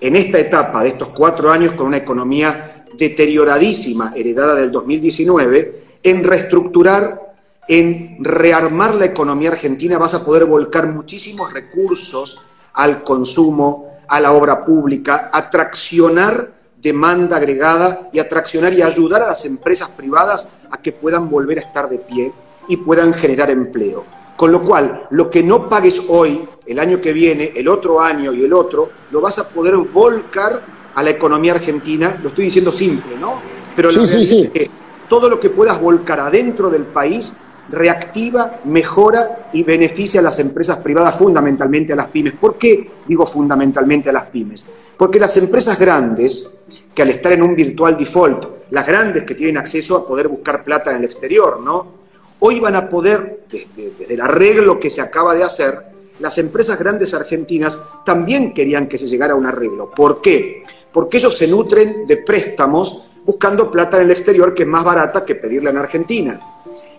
en 0.00 0.14
esta 0.14 0.38
etapa 0.38 0.84
de 0.84 0.90
estos 0.90 1.08
cuatro 1.08 1.50
años 1.50 1.72
con 1.72 1.88
una 1.88 1.96
economía 1.96 2.86
deterioradísima, 2.96 4.12
heredada 4.14 4.54
del 4.54 4.70
2019, 4.70 5.98
en 6.04 6.22
reestructurar, 6.22 7.34
en 7.66 8.22
rearmar 8.22 8.94
la 8.94 9.06
economía 9.06 9.50
argentina, 9.50 9.98
vas 9.98 10.14
a 10.14 10.24
poder 10.24 10.44
volcar 10.44 10.86
muchísimos 10.86 11.52
recursos 11.52 12.42
al 12.74 13.02
consumo, 13.02 13.98
a 14.06 14.20
la 14.20 14.32
obra 14.32 14.64
pública, 14.64 15.30
atraccionar 15.32 16.52
demanda 16.80 17.38
agregada 17.38 18.08
y 18.12 18.20
atraccionar 18.20 18.72
y 18.72 18.82
ayudar 18.82 19.24
a 19.24 19.28
las 19.28 19.44
empresas 19.44 19.88
privadas 19.88 20.48
a 20.70 20.80
que 20.80 20.92
puedan 20.92 21.28
volver 21.28 21.58
a 21.58 21.62
estar 21.62 21.88
de 21.88 21.98
pie 21.98 22.32
y 22.70 22.76
puedan 22.78 23.12
generar 23.12 23.50
empleo. 23.50 24.04
Con 24.36 24.52
lo 24.52 24.62
cual, 24.62 25.06
lo 25.10 25.28
que 25.28 25.42
no 25.42 25.68
pagues 25.68 26.04
hoy, 26.08 26.40
el 26.64 26.78
año 26.78 27.00
que 27.00 27.12
viene, 27.12 27.52
el 27.56 27.68
otro 27.68 28.00
año 28.00 28.32
y 28.32 28.44
el 28.44 28.52
otro, 28.52 28.88
lo 29.10 29.20
vas 29.20 29.38
a 29.38 29.48
poder 29.48 29.76
volcar 29.76 30.62
a 30.94 31.02
la 31.02 31.10
economía 31.10 31.52
argentina. 31.52 32.16
Lo 32.22 32.30
estoy 32.30 32.46
diciendo 32.46 32.72
simple, 32.72 33.16
¿no? 33.20 33.40
Pero 33.74 33.90
sí, 33.90 34.06
sí, 34.06 34.24
sí. 34.24 34.50
que 34.54 34.70
todo 35.08 35.28
lo 35.28 35.40
que 35.40 35.50
puedas 35.50 35.80
volcar 35.80 36.20
adentro 36.20 36.70
del 36.70 36.84
país 36.84 37.38
reactiva, 37.70 38.60
mejora 38.64 39.50
y 39.52 39.64
beneficia 39.64 40.20
a 40.20 40.22
las 40.22 40.38
empresas 40.38 40.78
privadas, 40.78 41.16
fundamentalmente 41.16 41.92
a 41.92 41.96
las 41.96 42.06
pymes. 42.06 42.34
¿Por 42.34 42.56
qué 42.56 42.88
digo 43.06 43.26
fundamentalmente 43.26 44.10
a 44.10 44.12
las 44.12 44.26
pymes? 44.26 44.64
Porque 44.96 45.18
las 45.18 45.36
empresas 45.36 45.78
grandes, 45.78 46.56
que 46.94 47.02
al 47.02 47.10
estar 47.10 47.32
en 47.32 47.42
un 47.42 47.56
virtual 47.56 47.96
default, 47.96 48.70
las 48.70 48.86
grandes 48.86 49.24
que 49.24 49.34
tienen 49.34 49.58
acceso 49.58 49.96
a 49.96 50.06
poder 50.06 50.28
buscar 50.28 50.64
plata 50.64 50.92
en 50.92 50.98
el 50.98 51.04
exterior, 51.04 51.60
¿no? 51.60 51.99
Hoy 52.40 52.58
van 52.58 52.74
a 52.74 52.88
poder, 52.88 53.44
desde, 53.50 54.14
el 54.14 54.20
arreglo 54.20 54.80
que 54.80 54.90
se 54.90 55.02
acaba 55.02 55.34
de 55.34 55.44
hacer, 55.44 55.74
las 56.20 56.38
empresas 56.38 56.78
grandes 56.78 57.12
argentinas 57.12 57.82
también 58.04 58.54
querían 58.54 58.88
que 58.88 58.98
se 58.98 59.06
llegara 59.06 59.34
a 59.34 59.36
un 59.36 59.46
arreglo. 59.46 59.90
¿Por 59.90 60.20
qué? 60.22 60.62
Porque 60.90 61.18
ellos 61.18 61.36
se 61.36 61.48
nutren 61.48 62.06
de 62.06 62.16
préstamos 62.16 63.10
buscando 63.24 63.70
plata 63.70 63.98
en 63.98 64.04
el 64.04 64.10
exterior 64.10 64.54
que 64.54 64.62
es 64.62 64.68
más 64.68 64.84
barata 64.84 65.24
que 65.24 65.34
pedirla 65.34 65.70
en 65.70 65.76
Argentina. 65.76 66.40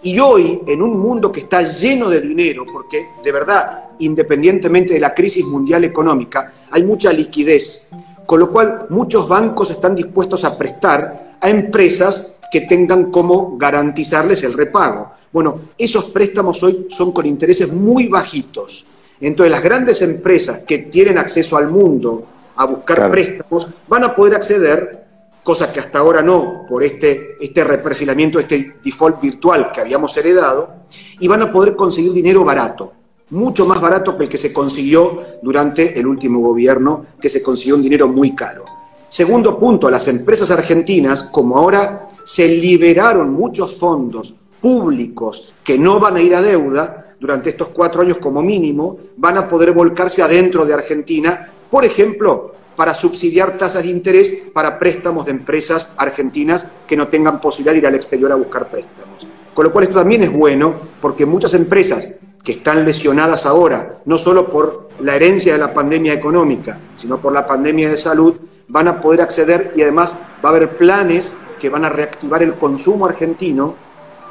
Y 0.04 0.20
hoy, 0.20 0.62
en 0.68 0.82
un 0.82 1.00
mundo 1.00 1.32
que 1.32 1.42
está 1.42 1.62
lleno 1.64 2.10
de 2.10 2.22
dinero, 2.22 2.66
porque 2.72 3.08
de 3.24 3.32
verdad, 3.32 3.86
independientemente 4.00 4.94
de 4.94 5.00
la 5.00 5.14
crisis 5.14 5.46
mundial 5.46 5.84
económica, 5.84 6.54
hay 6.72 6.84
mucha 6.84 7.12
liquidez, 7.12 7.88
con 8.26 8.40
lo 8.40 8.52
cual 8.52 8.86
muchos 8.90 9.28
bancos 9.28 9.72
están 9.72 9.96
dispuestos 9.96 10.44
a 10.44 10.58
prestar 10.58 11.36
a 11.40 11.50
empresas 11.50 12.40
que 12.52 12.62
tengan 12.62 13.12
como 13.12 13.58
garantizarles 13.58 14.44
el 14.44 14.54
repago. 14.54 15.21
Bueno, 15.32 15.62
esos 15.78 16.06
préstamos 16.06 16.62
hoy 16.64 16.88
son 16.90 17.14
con 17.14 17.26
intereses 17.26 17.72
muy 17.72 18.08
bajitos. 18.08 18.86
Entonces, 19.20 19.52
las 19.52 19.64
grandes 19.64 20.02
empresas 20.02 20.60
que 20.68 20.80
tienen 20.80 21.18
acceso 21.18 21.56
al 21.56 21.70
mundo 21.70 22.26
a 22.56 22.66
buscar 22.66 23.10
préstamos 23.10 23.68
van 23.88 24.04
a 24.04 24.16
poder 24.16 24.36
acceder 24.36 25.06
cosas 25.44 25.70
que 25.70 25.80
hasta 25.80 26.00
ahora 26.00 26.22
no, 26.22 26.66
por 26.68 26.84
este, 26.84 27.38
este 27.40 27.64
reperfilamiento, 27.64 28.40
este 28.40 28.76
default 28.84 29.22
virtual 29.22 29.72
que 29.72 29.82
habíamos 29.82 30.16
heredado, 30.18 30.82
y 31.20 31.28
van 31.28 31.42
a 31.42 31.52
poder 31.52 31.76
conseguir 31.76 32.12
dinero 32.12 32.44
barato, 32.44 32.94
mucho 33.30 33.66
más 33.66 33.80
barato 33.80 34.18
que 34.18 34.26
el 34.26 34.30
que 34.30 34.38
se 34.38 34.52
consiguió 34.52 35.24
durante 35.42 35.98
el 35.98 36.06
último 36.06 36.40
gobierno, 36.42 37.06
que 37.20 37.30
se 37.30 37.42
consiguió 37.42 37.76
un 37.76 37.84
dinero 37.84 38.08
muy 38.08 38.36
caro. 38.36 38.66
Segundo 39.08 39.58
punto, 39.58 39.90
las 39.90 40.08
empresas 40.08 40.52
argentinas, 40.52 41.24
como 41.24 41.58
ahora 41.58 42.08
se 42.24 42.48
liberaron 42.48 43.34
muchos 43.34 43.76
fondos 43.76 44.36
públicos 44.62 45.54
que 45.64 45.78
no 45.78 46.00
van 46.00 46.18
a 46.18 46.22
ir 46.22 46.36
a 46.36 46.42
deuda, 46.42 47.16
durante 47.20 47.52
estos 47.52 47.70
cuatro 47.70 48.02
años 48.02 48.18
como 48.18 48.42
mínimo, 48.42 48.98
van 49.18 49.38
a 49.38 49.48
poder 49.48 49.72
volcarse 49.74 50.24
adentro 50.24 50.66
de 50.66 50.74
Argentina, 50.74 51.50
por 51.70 51.86
ejemplo, 51.86 52.56
para 52.76 52.96
subsidiar 52.96 53.58
tasas 53.58 53.84
de 53.84 53.90
interés 53.90 54.44
para 54.54 54.80
préstamos 54.80 55.26
de 55.26 55.32
empresas 55.32 55.94
argentinas 55.98 56.68
que 56.88 56.98
no 56.98 57.10
tengan 57.10 57.40
posibilidad 57.40 57.74
de 57.74 57.80
ir 57.80 57.88
al 57.88 57.96
exterior 57.96 58.32
a 58.32 58.36
buscar 58.36 58.68
préstamos. 58.70 59.28
Con 59.54 59.66
lo 59.66 59.72
cual 59.72 59.84
esto 59.84 60.00
también 60.00 60.24
es 60.24 60.32
bueno 60.32 60.74
porque 61.00 61.26
muchas 61.26 61.54
empresas 61.54 62.16
que 62.44 62.54
están 62.54 62.86
lesionadas 62.86 63.46
ahora, 63.46 64.00
no 64.06 64.18
solo 64.18 64.50
por 64.50 64.90
la 65.00 65.16
herencia 65.16 65.54
de 65.54 65.60
la 65.60 65.74
pandemia 65.74 66.14
económica, 66.14 66.80
sino 66.96 67.20
por 67.20 67.34
la 67.34 67.46
pandemia 67.46 67.90
de 67.90 67.98
salud, 67.98 68.36
van 68.68 68.88
a 68.88 69.00
poder 69.00 69.22
acceder 69.22 69.74
y 69.76 69.84
además 69.84 70.16
va 70.44 70.50
a 70.50 70.54
haber 70.54 70.70
planes 70.78 71.34
que 71.60 71.70
van 71.70 71.86
a 71.86 71.90
reactivar 71.90 72.42
el 72.42 72.56
consumo 72.56 73.06
argentino 73.06 73.76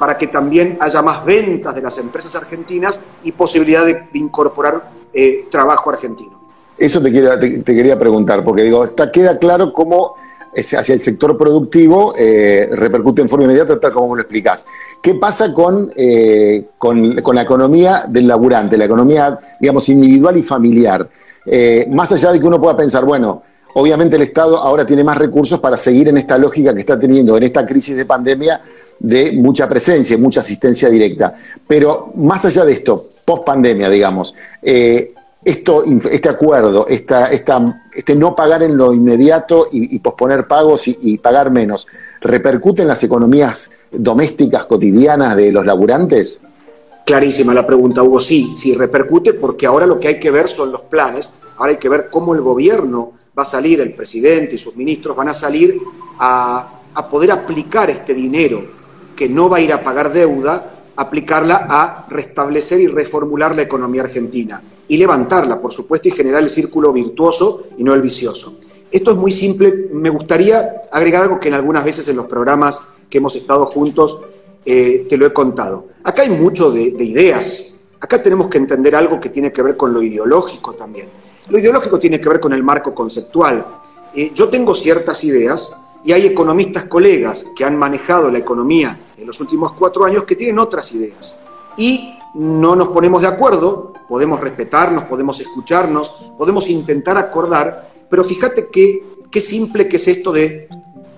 para 0.01 0.17
que 0.17 0.25
también 0.25 0.79
haya 0.79 0.99
más 1.03 1.23
ventas 1.23 1.75
de 1.75 1.79
las 1.79 1.95
empresas 1.99 2.33
argentinas 2.33 2.99
y 3.23 3.33
posibilidad 3.33 3.85
de, 3.85 4.07
incorporar 4.13 4.89
eh, 5.13 5.45
trabajo 5.51 5.91
argentino. 5.91 6.41
Eso 6.75 6.99
te, 6.99 7.11
te, 7.61 7.75
quería 7.75 7.99
preguntar, 7.99 8.43
porque 8.43 8.63
digo, 8.63 8.83
está, 8.83 9.11
queda 9.11 9.37
claro 9.37 9.71
cómo 9.71 10.15
hacia 10.55 10.95
el 10.95 10.99
sector 10.99 11.37
productivo 11.37 12.15
eh, 12.17 12.67
repercute 12.71 13.21
en 13.21 13.29
forma 13.29 13.45
inmediata, 13.45 13.79
tal 13.79 13.93
como 13.93 14.15
lo 14.15 14.23
explicás. 14.23 14.65
¿Qué 15.03 15.13
pasa 15.13 15.53
con, 15.53 15.93
eh, 15.95 16.69
con, 16.79 17.17
la 17.35 17.41
economía 17.43 18.05
del 18.09 18.27
laburante, 18.27 18.77
la 18.77 18.85
economía, 18.85 19.37
digamos, 19.59 19.87
individual 19.87 20.35
y 20.35 20.41
familiar? 20.41 21.07
Más 21.91 22.11
allá 22.11 22.31
de 22.31 22.39
que 22.39 22.47
uno 22.47 22.59
pueda 22.59 22.75
pensar, 22.75 23.05
bueno, 23.05 23.43
obviamente 23.75 24.15
el 24.15 24.23
Estado 24.23 24.57
ahora 24.57 24.83
tiene 24.83 25.03
más 25.03 25.19
recursos 25.19 25.59
para 25.59 25.77
seguir 25.77 26.07
en 26.07 26.17
esta 26.17 26.39
lógica 26.39 26.73
que 26.73 26.79
está 26.79 26.97
teniendo 26.97 27.37
en 27.37 27.43
esta 27.43 27.67
crisis 27.67 27.95
de 27.95 28.05
pandemia 28.05 28.61
de 29.03 29.31
mucha 29.31 29.67
presencia, 29.67 30.17
mucha 30.17 30.41
asistencia 30.41 30.89
directa. 30.89 31.33
Pero 31.67 32.11
más 32.15 32.45
allá 32.45 32.63
de 32.63 32.73
esto, 32.73 33.09
post 33.25 33.43
pandemia, 33.43 33.89
digamos, 33.89 34.35
esto, 35.43 35.83
este 35.83 36.29
acuerdo, 36.29 36.85
esta, 36.87 37.31
esta, 37.31 37.83
este 37.93 38.15
no 38.15 38.35
pagar 38.35 38.61
en 38.61 38.77
lo 38.77 38.93
inmediato 38.93 39.65
y, 39.71 39.97
posponer 39.99 40.47
pagos 40.47 40.87
y, 40.87 41.17
pagar 41.17 41.49
menos, 41.49 41.87
¿repercute 42.21 42.83
en 42.83 42.87
las 42.87 43.03
economías 43.03 43.71
domésticas 43.91 44.67
cotidianas 44.67 45.35
de 45.35 45.51
los 45.51 45.65
laburantes? 45.65 46.39
Clarísima 47.03 47.55
la 47.55 47.65
pregunta, 47.65 48.03
Hugo. 48.03 48.19
Sí, 48.19 48.53
sí 48.55 48.75
repercute 48.75 49.33
porque 49.33 49.65
ahora 49.65 49.87
lo 49.87 49.99
que 49.99 50.09
hay 50.09 50.19
que 50.19 50.29
ver 50.29 50.47
son 50.47 50.71
los 50.71 50.81
planes, 50.81 51.33
ahora 51.57 51.71
hay 51.71 51.79
que 51.79 51.89
ver 51.89 52.09
cómo 52.11 52.35
el 52.35 52.41
gobierno 52.41 53.13
va 53.37 53.41
a 53.41 53.45
salir, 53.45 53.81
el 53.81 53.95
presidente 53.95 54.55
y 54.55 54.59
sus 54.59 54.75
ministros 54.75 55.17
van 55.17 55.29
a 55.29 55.33
salir 55.33 55.81
a, 56.19 56.81
a 56.93 57.09
poder 57.09 57.31
aplicar 57.31 57.89
este 57.89 58.13
dinero 58.13 58.80
que 59.21 59.29
no 59.29 59.47
va 59.47 59.57
a 59.57 59.61
ir 59.61 59.71
a 59.71 59.83
pagar 59.83 60.11
deuda, 60.11 60.81
aplicarla 60.95 61.67
a 61.69 62.07
restablecer 62.09 62.79
y 62.79 62.87
reformular 62.87 63.55
la 63.55 63.61
economía 63.61 64.01
argentina 64.01 64.59
y 64.87 64.97
levantarla, 64.97 65.61
por 65.61 65.71
supuesto, 65.71 66.07
y 66.07 66.11
generar 66.11 66.41
el 66.41 66.49
círculo 66.49 66.91
virtuoso 66.91 67.67
y 67.77 67.83
no 67.83 67.93
el 67.93 68.01
vicioso. 68.01 68.57
Esto 68.89 69.11
es 69.11 69.17
muy 69.17 69.31
simple. 69.31 69.89
Me 69.93 70.09
gustaría 70.09 70.81
agregar 70.91 71.21
algo 71.21 71.39
que 71.39 71.49
en 71.49 71.53
algunas 71.53 71.85
veces 71.85 72.07
en 72.07 72.15
los 72.15 72.25
programas 72.25 72.79
que 73.11 73.19
hemos 73.19 73.35
estado 73.35 73.67
juntos 73.67 74.21
eh, 74.65 75.05
te 75.07 75.17
lo 75.17 75.27
he 75.27 75.33
contado. 75.33 75.89
Acá 76.03 76.23
hay 76.23 76.31
mucho 76.31 76.71
de, 76.71 76.81
ideas. 76.81 77.79
Acá 77.99 78.23
tenemos 78.23 78.47
que 78.47 78.57
entender 78.57 78.95
algo 78.95 79.19
que 79.19 79.29
tiene 79.29 79.51
que 79.51 79.61
ver 79.61 79.77
con 79.77 79.93
lo 79.93 80.01
ideológico 80.01 80.73
también. 80.73 81.05
Lo 81.47 81.59
ideológico 81.59 81.99
tiene 81.99 82.19
que 82.19 82.27
ver 82.27 82.39
con 82.39 82.53
el 82.53 82.63
marco 82.63 82.95
conceptual. 82.95 83.63
Eh, 84.15 84.31
yo 84.33 84.49
tengo 84.49 84.73
ciertas 84.73 85.23
ideas 85.23 85.79
y 86.03 86.11
hay 86.11 86.25
economistas 86.25 86.85
colegas 86.85 87.45
que 87.55 87.63
han 87.63 87.77
manejado 87.77 88.31
la 88.31 88.39
economía 88.39 88.97
en 89.17 89.27
los 89.27 89.39
últimos 89.39 89.73
cuatro 89.73 90.03
años 90.03 90.23
que 90.23 90.35
tienen 90.35 90.59
otras 90.59 90.91
ideas. 90.93 91.37
Y 91.77 92.15
no 92.33 92.75
nos 92.75 92.89
ponemos 92.89 93.21
de 93.21 93.27
acuerdo, 93.27 93.93
podemos 94.07 94.39
respetarnos, 94.39 95.05
podemos 95.05 95.39
escucharnos, 95.39 96.09
podemos 96.37 96.69
intentar 96.69 97.17
acordar, 97.17 97.91
pero 98.09 98.23
fíjate 98.23 98.67
qué, 98.71 99.03
qué 99.29 99.41
simple 99.41 99.87
que 99.87 99.97
es 99.97 100.07
esto 100.07 100.31
de 100.31 100.67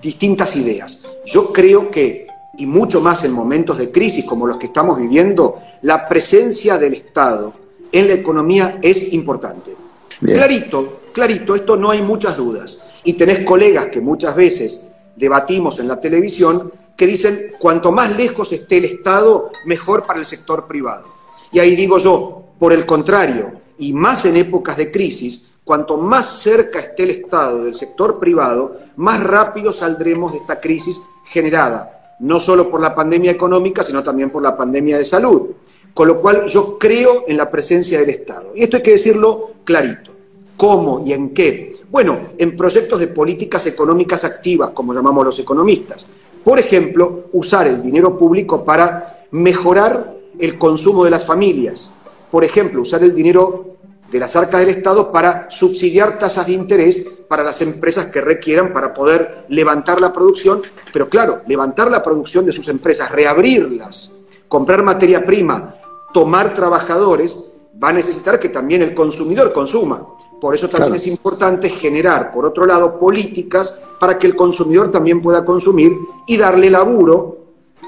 distintas 0.02 0.54
ideas. 0.56 1.02
Yo 1.24 1.52
creo 1.52 1.90
que, 1.90 2.26
y 2.58 2.66
mucho 2.66 3.00
más 3.00 3.24
en 3.24 3.32
momentos 3.32 3.78
de 3.78 3.90
crisis 3.90 4.24
como 4.24 4.46
los 4.46 4.58
que 4.58 4.66
estamos 4.66 4.98
viviendo, 4.98 5.58
la 5.82 6.08
presencia 6.08 6.78
del 6.78 6.94
Estado 6.94 7.54
en 7.90 8.08
la 8.08 8.14
economía 8.14 8.78
es 8.82 9.12
importante. 9.12 9.74
Clarito, 10.20 11.00
clarito, 11.12 11.54
esto 11.54 11.76
no 11.76 11.90
hay 11.90 12.02
muchas 12.02 12.36
dudas. 12.36 12.83
Y 13.04 13.14
tenés 13.14 13.40
colegas 13.40 13.86
que 13.86 14.00
muchas 14.00 14.34
veces 14.34 14.86
debatimos 15.16 15.78
en 15.78 15.88
la 15.88 16.00
televisión 16.00 16.72
que 16.96 17.06
dicen 17.06 17.52
cuanto 17.58 17.92
más 17.92 18.16
lejos 18.16 18.52
esté 18.52 18.78
el 18.78 18.84
Estado, 18.86 19.50
mejor 19.66 20.06
para 20.06 20.18
el 20.18 20.24
sector 20.24 20.66
privado. 20.66 21.06
Y 21.52 21.58
ahí 21.58 21.76
digo 21.76 21.98
yo, 21.98 22.44
por 22.58 22.72
el 22.72 22.86
contrario, 22.86 23.60
y 23.78 23.92
más 23.92 24.24
en 24.24 24.36
épocas 24.36 24.76
de 24.76 24.90
crisis, 24.90 25.54
Cuanto 25.64 25.96
más 25.96 26.42
cerca 26.42 26.78
esté 26.78 27.04
el 27.04 27.10
Estado 27.10 27.64
del 27.64 27.74
sector 27.74 28.20
privado, 28.20 28.80
más 28.96 29.24
rápido 29.24 29.72
saldremos 29.72 30.32
de 30.32 30.38
esta 30.38 30.60
crisis 30.60 31.00
generada, 31.24 32.16
no 32.20 32.38
solo 32.38 32.70
por 32.70 32.82
la 32.82 32.94
pandemia 32.94 33.30
económica, 33.30 33.82
sino 33.82 34.04
también 34.04 34.28
por 34.28 34.42
la 34.42 34.54
pandemia 34.54 34.98
de 34.98 35.06
salud. 35.06 35.52
Con 35.94 36.08
lo 36.08 36.20
cual 36.20 36.46
yo 36.46 36.78
creo 36.78 37.24
en 37.28 37.38
la 37.38 37.50
presencia 37.50 37.98
del 37.98 38.10
Estado. 38.10 38.52
Y 38.54 38.62
esto 38.62 38.76
hay 38.76 38.82
que 38.82 38.90
decirlo 38.90 39.52
clarito. 39.64 40.10
¿Cómo 40.56 41.02
y 41.04 41.12
en 41.12 41.34
qué? 41.34 41.76
Bueno, 41.90 42.18
en 42.38 42.56
proyectos 42.56 43.00
de 43.00 43.08
políticas 43.08 43.66
económicas 43.66 44.24
activas, 44.24 44.70
como 44.70 44.94
llamamos 44.94 45.24
los 45.24 45.38
economistas. 45.38 46.06
Por 46.42 46.58
ejemplo, 46.58 47.24
usar 47.32 47.66
el 47.66 47.82
dinero 47.82 48.16
público 48.16 48.64
para 48.64 49.26
mejorar 49.30 50.14
el 50.38 50.58
consumo 50.58 51.04
de 51.04 51.10
las 51.10 51.24
familias. 51.24 51.94
Por 52.30 52.44
ejemplo, 52.44 52.80
usar 52.80 53.02
el 53.02 53.14
dinero 53.14 53.76
de 54.10 54.20
las 54.20 54.36
arcas 54.36 54.60
del 54.60 54.68
Estado 54.68 55.10
para 55.10 55.50
subsidiar 55.50 56.18
tasas 56.18 56.46
de 56.46 56.52
interés 56.52 57.24
para 57.28 57.42
las 57.42 57.60
empresas 57.62 58.06
que 58.06 58.20
requieran 58.20 58.72
para 58.72 58.94
poder 58.94 59.44
levantar 59.48 60.00
la 60.00 60.12
producción, 60.12 60.62
pero 60.92 61.08
claro, 61.08 61.42
levantar 61.48 61.90
la 61.90 62.02
producción 62.02 62.44
de 62.46 62.52
sus 62.52 62.68
empresas, 62.68 63.10
reabrirlas, 63.10 64.12
comprar 64.46 64.82
materia 64.82 65.24
prima, 65.24 65.74
tomar 66.12 66.54
trabajadores, 66.54 67.53
va 67.82 67.88
a 67.88 67.92
necesitar 67.92 68.38
que 68.38 68.48
también 68.48 68.82
el 68.82 68.94
consumidor 68.94 69.52
consuma. 69.52 70.06
Por 70.40 70.54
eso 70.54 70.68
también 70.68 70.94
es 70.94 71.06
importante 71.06 71.70
generar, 71.70 72.32
por 72.32 72.44
otro 72.44 72.66
lado, 72.66 72.98
políticas 72.98 73.82
para 73.98 74.18
que 74.18 74.26
el 74.26 74.36
consumidor 74.36 74.90
también 74.90 75.22
pueda 75.22 75.44
consumir 75.44 75.96
y 76.26 76.36
darle 76.36 76.70
laburo 76.70 77.38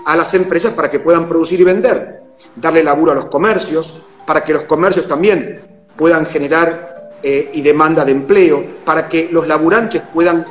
a 0.06 0.16
las 0.16 0.32
empresas 0.34 0.72
para 0.72 0.90
que 0.90 1.00
puedan 1.00 1.28
producir 1.28 1.60
y 1.60 1.64
vender. 1.64 2.22
Darle 2.54 2.82
laburo 2.82 3.12
a 3.12 3.14
los 3.14 3.26
comercios, 3.26 4.02
para 4.26 4.42
que 4.42 4.52
los 4.52 4.62
comercios 4.62 5.06
también 5.06 5.60
puedan 5.96 6.26
generar 6.26 7.12
eh, 7.22 7.50
y 7.52 7.60
demanda 7.60 8.04
de 8.04 8.12
empleo, 8.12 8.64
para 8.84 9.08
que 9.08 9.28
los 9.30 9.46
laburantes 9.46 10.02
puedan 10.12 10.46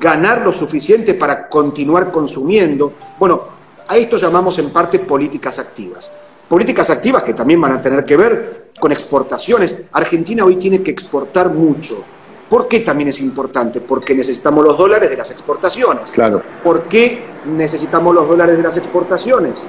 ganar 0.00 0.42
lo 0.42 0.52
suficiente 0.52 1.14
para 1.14 1.48
continuar 1.48 2.10
consumiendo. 2.10 2.92
Bueno, 3.18 3.42
a 3.86 3.96
esto 3.96 4.16
llamamos 4.16 4.58
en 4.58 4.70
parte 4.70 4.98
políticas 4.98 5.58
activas. 5.58 6.10
Políticas 6.48 6.88
activas 6.90 7.22
que 7.24 7.34
también 7.34 7.60
van 7.60 7.72
a 7.72 7.82
tener 7.82 8.04
que 8.04 8.16
ver 8.16 8.68
con 8.80 8.90
exportaciones. 8.90 9.76
Argentina 9.92 10.44
hoy 10.44 10.56
tiene 10.56 10.82
que 10.82 10.90
exportar 10.90 11.52
mucho. 11.52 12.02
¿Por 12.48 12.66
qué 12.68 12.80
también 12.80 13.10
es 13.10 13.20
importante? 13.20 13.82
Porque 13.82 14.14
necesitamos 14.14 14.64
los 14.64 14.78
dólares 14.78 15.10
de 15.10 15.16
las 15.16 15.30
exportaciones. 15.30 16.10
Claro. 16.10 16.42
¿Por 16.64 16.84
qué 16.84 17.22
necesitamos 17.44 18.14
los 18.14 18.26
dólares 18.26 18.56
de 18.56 18.62
las 18.62 18.78
exportaciones? 18.78 19.66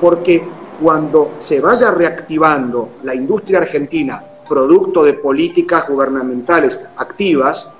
Porque 0.00 0.42
cuando 0.82 1.34
se 1.38 1.60
vaya 1.60 1.92
reactivando 1.92 2.94
la 3.04 3.14
industria 3.14 3.58
argentina 3.58 4.22
producto 4.48 5.04
de 5.04 5.12
políticas 5.12 5.86
gubernamentales 5.86 6.84
activas, 6.96 7.70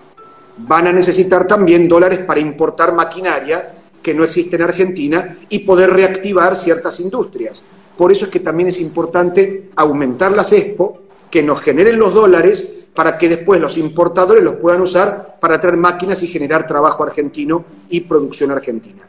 van 0.59 0.87
a 0.87 0.93
necesitar 0.93 1.47
también 1.47 1.89
dólares 1.89 2.21
para 2.21 2.41
importar 2.41 2.93
maquinaria 2.93 3.73
que 4.03 4.15
no 4.15 4.23
existe 4.23 4.57
en 4.57 4.63
Argentina 4.63 5.39
y 5.49 5.61
poder 5.61 5.91
reactivar 5.91 6.55
ciertas 6.55 7.01
industrias. 7.01 7.63
Por 7.99 8.13
eso 8.13 8.27
es 8.27 8.31
que 8.31 8.39
también 8.39 8.69
es 8.69 8.81
importante 8.81 9.71
aumentar 9.75 10.31
las 10.31 10.53
expo, 10.53 11.01
que 11.33 11.43
nos 11.43 11.61
generen 11.61 11.99
los 11.99 12.15
dólares 12.15 12.87
para 12.95 13.19
que 13.19 13.29
después 13.29 13.61
los 13.61 13.77
importadores 13.77 14.43
los 14.43 14.55
puedan 14.55 14.81
usar 14.81 15.37
para 15.41 15.61
traer 15.61 15.77
máquinas 15.77 16.23
y 16.23 16.29
generar 16.29 16.65
trabajo 16.65 17.03
argentino 17.03 17.65
y 17.91 18.03
producción 18.03 18.53
argentina. 18.53 19.07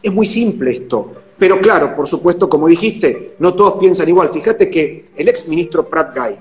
Es 0.00 0.12
muy 0.12 0.28
simple 0.28 0.70
esto, 0.70 1.12
pero 1.36 1.60
claro, 1.60 1.96
por 1.96 2.06
supuesto, 2.06 2.48
como 2.48 2.68
dijiste, 2.68 3.34
no 3.40 3.52
todos 3.54 3.74
piensan 3.80 4.08
igual. 4.08 4.30
Fíjate 4.30 4.70
que 4.70 5.10
el 5.16 5.28
ex 5.28 5.48
ministro 5.48 5.88
Pratt 5.88 6.16
Guy, 6.16 6.38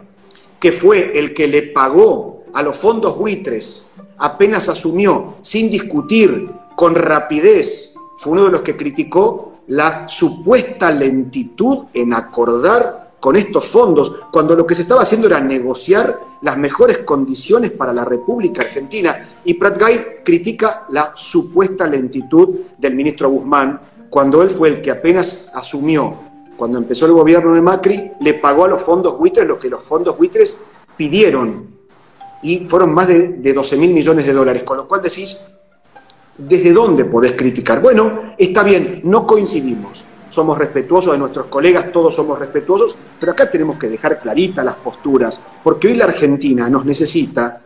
que 0.59 0.71
fue 0.71 1.17
el 1.17 1.33
que 1.33 1.47
le 1.47 1.63
pagó 1.63 2.43
a 2.53 2.62
los 2.62 2.75
fondos 2.75 3.17
buitres, 3.17 3.89
apenas 4.19 4.69
asumió, 4.69 5.38
sin 5.41 5.71
discutir, 5.71 6.49
con 6.75 6.93
rapidez, 6.93 7.95
fue 8.19 8.33
uno 8.33 8.45
de 8.45 8.51
los 8.51 8.62
que 8.62 8.77
criticó 8.77 9.52
la 9.67 10.08
supuesta 10.08 10.91
lentitud 10.91 11.86
en 11.93 12.13
acordar 12.13 13.12
con 13.19 13.36
estos 13.38 13.65
fondos, 13.65 14.15
cuando 14.32 14.54
lo 14.56 14.67
que 14.67 14.76
se 14.76 14.82
estaba 14.82 15.04
haciendo 15.04 15.28
era 15.28 15.39
negociar 15.39 16.19
las 16.41 16.58
mejores 16.58 16.99
condiciones 16.99 17.71
para 17.71 17.93
la 17.93 18.04
República 18.04 18.62
Argentina. 18.62 19.30
Y 19.45 19.54
Pratt 19.54 19.80
Guy 19.80 20.02
critica 20.26 20.86
la 20.89 21.13
supuesta 21.15 21.88
lentitud 21.88 22.49
del 22.78 22.95
ministro 22.95 23.30
Guzmán, 23.30 23.80
cuando 24.10 24.41
él 24.41 24.49
fue 24.49 24.67
el 24.67 24.82
que 24.82 24.91
apenas 24.91 25.52
asumió 25.56 26.34
cuando 26.58 26.78
empezó 26.78 27.06
el 27.08 27.13
gobierno 27.13 27.54
de 27.54 27.62
Macri, 27.62 28.12
le 28.19 28.36
pagó 28.36 28.65
a 28.65 28.67
los 28.67 28.82
fondos 28.82 29.17
buitres 29.17 29.47
lo 29.47 29.60
que 29.60 29.69
los 29.69 29.84
fondos 29.84 30.17
buitres 30.17 30.60
pidieron. 30.95 31.67
Y 32.41 32.60
fueron 32.65 32.93
más 32.93 33.08
de, 33.08 33.30
de 33.30 33.54
12 33.54 33.78
mil 33.78 33.93
millones 33.93 34.26
de 34.26 34.34
dólares. 34.34 34.63
Con 34.63 34.78
lo 34.78 34.88
cual 34.88 35.02
decís, 35.02 35.49
¿Desde 36.38 36.74
dónde 36.74 37.06
podés 37.06 37.34
criticar? 37.34 37.80
Bueno, 37.80 38.34
está 38.38 38.63
bien, 38.63 39.02
no 39.04 39.28
coincidimos. 39.28 40.04
Somos 40.30 40.58
respetuosos 40.58 41.13
de 41.13 41.19
nuestros 41.19 41.46
colegas, 41.46 41.91
todos 41.91 42.15
somos 42.15 42.39
respetuosos, 42.39 42.96
pero 43.19 43.34
acá 43.34 43.52
tenemos 43.52 43.78
que 43.78 43.88
dejar 43.88 44.19
claritas 44.19 44.65
las 44.65 44.76
posturas, 44.76 45.39
porque 45.63 45.89
hoy 45.89 45.93
la 45.93 46.06
Argentina 46.06 46.67
nos 46.69 46.86
necesita 46.86 47.62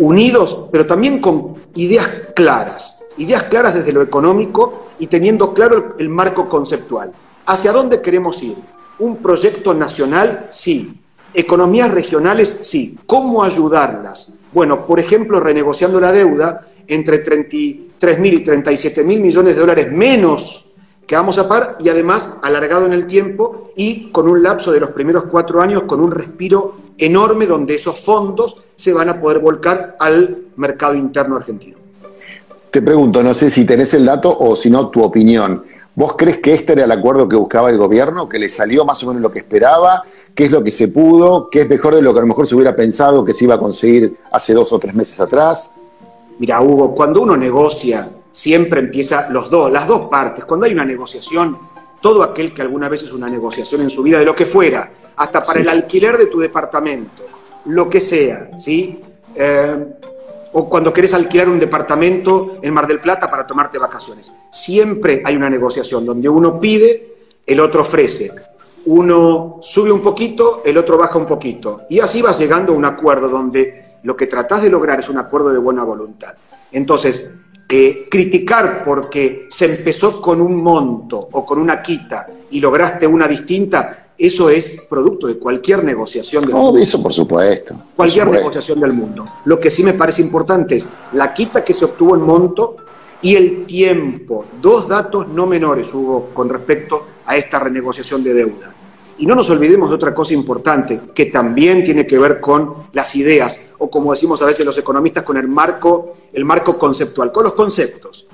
unidos, 0.00 0.66
pero 0.72 0.86
también 0.86 1.20
con 1.20 1.54
ideas 1.76 2.08
claras, 2.34 3.00
ideas 3.18 3.44
claras 3.44 3.74
desde 3.74 3.92
lo 3.92 4.02
económico 4.02 4.88
y 4.98 5.06
teniendo 5.06 5.54
claro 5.54 5.76
el, 5.76 5.84
el 6.06 6.08
marco 6.08 6.48
conceptual. 6.48 7.12
¿Hacia 7.46 7.70
dónde 7.70 8.00
queremos 8.00 8.42
ir? 8.42 8.56
¿Un 8.98 9.18
proyecto 9.18 9.72
nacional? 9.72 10.48
Sí. 10.50 11.00
¿Economías 11.32 11.92
regionales? 11.92 12.48
Sí. 12.62 12.98
¿Cómo 13.06 13.44
ayudarlas? 13.44 14.36
Bueno, 14.52 14.84
por 14.84 14.98
ejemplo, 14.98 15.38
renegociando 15.38 16.00
la 16.00 16.10
deuda 16.10 16.66
entre 16.88 17.18
30 17.18 17.89
3.000 18.00 18.32
y 18.32 18.44
37.000 18.44 19.04
millones 19.20 19.54
de 19.54 19.60
dólares 19.60 19.92
menos 19.92 20.70
que 21.06 21.16
vamos 21.16 21.38
a 21.38 21.48
par 21.48 21.76
y 21.80 21.88
además 21.88 22.38
alargado 22.42 22.86
en 22.86 22.92
el 22.92 23.06
tiempo 23.06 23.72
y 23.74 24.10
con 24.12 24.28
un 24.28 24.42
lapso 24.42 24.70
de 24.70 24.78
los 24.78 24.90
primeros 24.90 25.24
cuatro 25.24 25.60
años 25.60 25.82
con 25.82 26.00
un 26.00 26.12
respiro 26.12 26.76
enorme 26.96 27.46
donde 27.46 27.74
esos 27.74 27.98
fondos 27.98 28.62
se 28.76 28.92
van 28.92 29.08
a 29.08 29.20
poder 29.20 29.40
volcar 29.40 29.96
al 29.98 30.44
mercado 30.56 30.94
interno 30.94 31.36
argentino. 31.36 31.76
Te 32.70 32.80
pregunto, 32.80 33.24
no 33.24 33.34
sé 33.34 33.50
si 33.50 33.64
tenés 33.64 33.92
el 33.94 34.06
dato 34.06 34.38
o 34.38 34.54
si 34.54 34.70
no 34.70 34.88
tu 34.88 35.02
opinión. 35.02 35.64
¿Vos 35.96 36.14
crees 36.16 36.38
que 36.38 36.54
este 36.54 36.74
era 36.74 36.84
el 36.84 36.92
acuerdo 36.92 37.28
que 37.28 37.34
buscaba 37.34 37.68
el 37.68 37.76
gobierno, 37.76 38.28
que 38.28 38.38
le 38.38 38.48
salió 38.48 38.84
más 38.84 39.02
o 39.02 39.08
menos 39.08 39.20
lo 39.20 39.32
que 39.32 39.40
esperaba, 39.40 40.04
qué 40.32 40.44
es 40.44 40.52
lo 40.52 40.62
que 40.62 40.70
se 40.70 40.86
pudo, 40.86 41.50
qué 41.50 41.62
es 41.62 41.68
mejor 41.68 41.96
de 41.96 42.02
lo 42.02 42.12
que 42.12 42.20
a 42.20 42.22
lo 42.22 42.28
mejor 42.28 42.46
se 42.46 42.54
hubiera 42.54 42.76
pensado 42.76 43.24
que 43.24 43.34
se 43.34 43.44
iba 43.44 43.56
a 43.56 43.58
conseguir 43.58 44.16
hace 44.30 44.54
dos 44.54 44.72
o 44.72 44.78
tres 44.78 44.94
meses 44.94 45.18
atrás? 45.18 45.72
Mira, 46.40 46.62
Hugo, 46.62 46.94
cuando 46.94 47.20
uno 47.20 47.36
negocia, 47.36 48.08
siempre 48.32 48.80
empieza 48.80 49.28
los 49.28 49.50
dos, 49.50 49.70
las 49.70 49.86
dos 49.86 50.08
partes. 50.08 50.46
Cuando 50.46 50.64
hay 50.64 50.72
una 50.72 50.86
negociación, 50.86 51.58
todo 52.00 52.22
aquel 52.22 52.54
que 52.54 52.62
alguna 52.62 52.88
vez 52.88 53.02
es 53.02 53.12
una 53.12 53.28
negociación 53.28 53.82
en 53.82 53.90
su 53.90 54.02
vida, 54.02 54.18
de 54.18 54.24
lo 54.24 54.34
que 54.34 54.46
fuera, 54.46 54.90
hasta 55.16 55.42
para 55.42 55.52
sí. 55.52 55.58
el 55.60 55.68
alquiler 55.68 56.16
de 56.16 56.28
tu 56.28 56.40
departamento, 56.40 57.24
lo 57.66 57.90
que 57.90 58.00
sea, 58.00 58.56
¿sí? 58.56 59.02
Eh, 59.34 59.86
o 60.54 60.66
cuando 60.66 60.94
querés 60.94 61.12
alquilar 61.12 61.46
un 61.50 61.60
departamento 61.60 62.56
en 62.62 62.72
Mar 62.72 62.86
del 62.86 63.00
Plata 63.00 63.28
para 63.28 63.46
tomarte 63.46 63.76
vacaciones. 63.76 64.32
Siempre 64.50 65.20
hay 65.22 65.36
una 65.36 65.50
negociación 65.50 66.06
donde 66.06 66.30
uno 66.30 66.58
pide, 66.58 67.16
el 67.46 67.60
otro 67.60 67.82
ofrece. 67.82 68.30
Uno 68.86 69.58
sube 69.60 69.92
un 69.92 70.00
poquito, 70.00 70.62
el 70.64 70.78
otro 70.78 70.96
baja 70.96 71.18
un 71.18 71.26
poquito. 71.26 71.82
Y 71.90 72.00
así 72.00 72.22
vas 72.22 72.38
llegando 72.38 72.72
a 72.72 72.76
un 72.76 72.86
acuerdo 72.86 73.28
donde 73.28 73.89
lo 74.02 74.16
que 74.16 74.26
tratás 74.26 74.62
de 74.62 74.70
lograr 74.70 75.00
es 75.00 75.08
un 75.08 75.18
acuerdo 75.18 75.50
de 75.50 75.58
buena 75.58 75.84
voluntad. 75.84 76.34
Entonces, 76.72 77.30
eh, 77.72 78.08
criticar 78.10 78.82
porque 78.84 79.46
se 79.48 79.66
empezó 79.66 80.20
con 80.20 80.40
un 80.40 80.60
monto 80.60 81.28
o 81.30 81.46
con 81.46 81.60
una 81.60 81.80
quita 81.80 82.26
y 82.50 82.58
lograste 82.58 83.06
una 83.06 83.28
distinta, 83.28 84.08
eso 84.18 84.50
es 84.50 84.82
producto 84.88 85.28
de 85.28 85.38
cualquier 85.38 85.84
negociación 85.84 86.44
del 86.44 86.54
oh, 86.54 86.58
mundo. 86.58 86.82
Eso 86.82 87.00
por 87.00 87.12
supuesto. 87.12 87.74
Cualquier 87.94 88.24
supuesto. 88.24 88.42
negociación 88.42 88.80
del 88.80 88.92
mundo. 88.92 89.26
Lo 89.44 89.60
que 89.60 89.70
sí 89.70 89.84
me 89.84 89.94
parece 89.94 90.20
importante 90.20 90.76
es 90.76 90.88
la 91.12 91.32
quita 91.32 91.62
que 91.62 91.72
se 91.72 91.84
obtuvo 91.84 92.16
en 92.16 92.22
monto 92.22 92.76
y 93.22 93.36
el 93.36 93.66
tiempo. 93.66 94.46
Dos 94.60 94.88
datos 94.88 95.28
no 95.28 95.46
menores 95.46 95.94
hubo 95.94 96.30
con 96.34 96.48
respecto 96.48 97.06
a 97.24 97.36
esta 97.36 97.60
renegociación 97.60 98.24
de 98.24 98.34
deuda. 98.34 98.74
Y 99.20 99.26
no 99.26 99.34
nos 99.34 99.50
olvidemos 99.50 99.90
de 99.90 99.96
otra 99.96 100.14
cosa 100.14 100.32
importante, 100.32 100.98
que 101.14 101.26
también 101.26 101.84
tiene 101.84 102.06
que 102.06 102.18
ver 102.18 102.40
con 102.40 102.74
las 102.94 103.14
ideas, 103.16 103.66
o 103.76 103.90
como 103.90 104.12
decimos 104.12 104.40
a 104.40 104.46
veces 104.46 104.64
los 104.64 104.78
economistas, 104.78 105.24
con 105.24 105.36
el 105.36 105.46
marco, 105.46 106.14
el 106.32 106.46
marco 106.46 106.78
conceptual, 106.78 107.30
con 107.30 107.44
los 107.44 107.52
conceptos. 107.52 108.26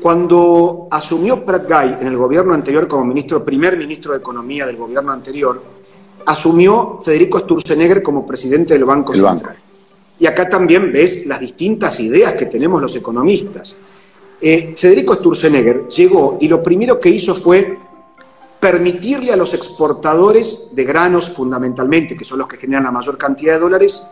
Cuando 0.00 0.86
asumió 0.88 1.44
Pratt 1.44 1.66
Guy 1.68 1.96
en 2.00 2.06
el 2.06 2.16
gobierno 2.16 2.54
anterior 2.54 2.86
como 2.86 3.04
ministro, 3.04 3.44
primer 3.44 3.76
ministro 3.76 4.12
de 4.12 4.18
Economía 4.18 4.66
del 4.66 4.76
gobierno 4.76 5.10
anterior, 5.10 5.60
asumió 6.26 7.00
Federico 7.04 7.40
Sturzenegger 7.40 8.04
como 8.04 8.24
presidente 8.24 8.74
del 8.74 8.84
Banco 8.84 9.12
El 9.12 9.18
Central. 9.18 9.42
banco. 9.42 9.60
Y 10.20 10.26
acá 10.26 10.48
también 10.48 10.92
ves 10.92 11.26
las 11.26 11.40
distintas 11.40 11.98
ideas 11.98 12.34
que 12.34 12.46
tenemos 12.46 12.80
los 12.80 12.94
economistas. 12.94 13.76
Eh, 14.40 14.76
Federico 14.78 15.16
Sturzenegger 15.16 15.88
llegó 15.88 16.38
y 16.40 16.46
lo 16.46 16.62
primero 16.62 17.00
que 17.00 17.08
hizo 17.08 17.34
fue 17.34 17.78
permitirle 18.62 19.32
a 19.32 19.36
los 19.36 19.54
exportadores 19.54 20.68
de 20.70 20.84
granos 20.84 21.28
fundamentalmente, 21.28 22.16
que 22.16 22.24
son 22.24 22.38
los 22.38 22.46
que 22.46 22.58
generan 22.58 22.84
la 22.84 22.92
mayor 22.92 23.18
cantidad 23.18 23.54
de 23.54 23.58
dólares, 23.58 24.06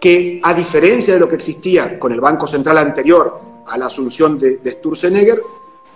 que 0.00 0.40
a 0.42 0.52
diferencia 0.52 1.14
de 1.14 1.20
lo 1.20 1.28
que 1.28 1.36
existía 1.36 1.96
con 1.96 2.10
el 2.10 2.20
Banco 2.20 2.48
Central 2.48 2.78
anterior 2.78 3.40
a 3.64 3.78
la 3.78 3.86
asunción 3.86 4.40
de, 4.40 4.58
Sturzenegger, 4.72 5.40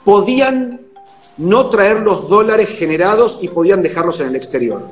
podían 0.04 0.82
no 1.38 1.68
traer 1.68 2.02
los 2.02 2.28
dólares 2.28 2.68
generados 2.68 3.40
y 3.42 3.48
podían 3.48 3.82
dejarlos 3.82 4.20
en 4.20 4.28
el 4.28 4.36
exterior. 4.36 4.86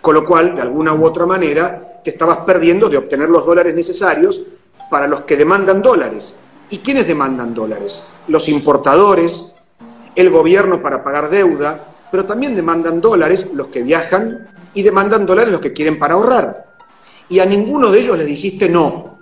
Con 0.00 0.14
lo 0.14 0.24
cual, 0.24 0.54
de 0.54 0.62
alguna 0.62 0.94
u 0.94 1.04
otra 1.04 1.26
manera, 1.26 2.00
te 2.04 2.10
estabas 2.10 2.38
perdiendo 2.46 2.88
de 2.88 2.98
obtener 2.98 3.28
los 3.28 3.44
dólares 3.44 3.74
necesarios 3.74 4.42
para 4.88 5.08
los 5.08 5.22
que 5.22 5.36
demandan 5.36 5.82
dólares. 5.82 6.36
¿Y 6.70 6.78
quiénes 6.78 7.08
demandan 7.08 7.52
dólares? 7.52 8.10
Los 8.28 8.48
importadores, 8.48 9.56
el 10.16 10.30
gobierno 10.30 10.82
para 10.82 11.02
pagar 11.02 11.30
deuda, 11.30 11.84
pero 12.10 12.24
también 12.24 12.54
demandan 12.54 13.00
dólares 13.00 13.52
los 13.54 13.68
que 13.68 13.82
viajan 13.82 14.48
y 14.74 14.82
demandan 14.82 15.26
dólares 15.26 15.52
los 15.52 15.60
que 15.60 15.72
quieren 15.72 15.98
para 15.98 16.14
ahorrar. 16.14 16.66
Y 17.28 17.40
a 17.40 17.46
ninguno 17.46 17.90
de 17.90 18.00
ellos 18.00 18.18
le 18.18 18.24
dijiste 18.24 18.68
no. 18.68 19.18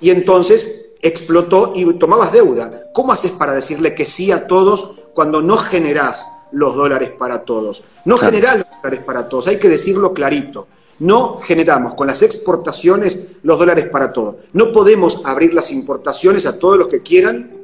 Y 0.00 0.10
entonces 0.10 0.94
explotó 1.02 1.72
y 1.74 1.92
tomabas 1.94 2.32
deuda. 2.32 2.84
¿Cómo 2.92 3.12
haces 3.12 3.32
para 3.32 3.52
decirle 3.52 3.94
que 3.94 4.06
sí 4.06 4.32
a 4.32 4.46
todos 4.46 5.00
cuando 5.14 5.42
no 5.42 5.56
generás 5.58 6.26
los 6.52 6.74
dólares 6.74 7.12
para 7.18 7.44
todos? 7.44 7.84
No 8.04 8.16
generás 8.16 8.58
los 8.58 8.66
dólares 8.82 9.00
para 9.04 9.28
todos, 9.28 9.46
hay 9.46 9.58
que 9.58 9.68
decirlo 9.68 10.12
clarito. 10.12 10.66
No 10.98 11.40
generamos 11.40 11.94
con 11.94 12.08
las 12.08 12.22
exportaciones 12.22 13.28
los 13.42 13.58
dólares 13.58 13.86
para 13.86 14.12
todos. 14.12 14.36
No 14.52 14.70
podemos 14.70 15.22
abrir 15.24 15.54
las 15.54 15.70
importaciones 15.70 16.44
a 16.44 16.58
todos 16.58 16.76
los 16.76 16.88
que 16.88 17.00
quieran. 17.00 17.59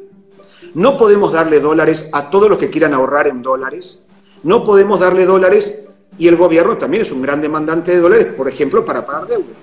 No 0.76 0.98
podemos 0.98 1.32
darle 1.32 1.58
dólares 1.58 2.10
a 2.12 2.28
todos 2.28 2.50
los 2.50 2.58
que 2.58 2.68
quieran 2.68 2.92
ahorrar 2.92 3.28
en 3.28 3.40
dólares. 3.40 4.00
No 4.42 4.62
podemos 4.62 5.00
darle 5.00 5.24
dólares 5.24 5.88
y 6.18 6.28
el 6.28 6.36
gobierno 6.36 6.76
también 6.76 7.02
es 7.02 7.12
un 7.12 7.22
gran 7.22 7.40
demandante 7.40 7.92
de 7.92 7.98
dólares, 7.98 8.26
por 8.36 8.46
ejemplo, 8.46 8.84
para 8.84 9.06
pagar 9.06 9.26
deuda. 9.26 9.54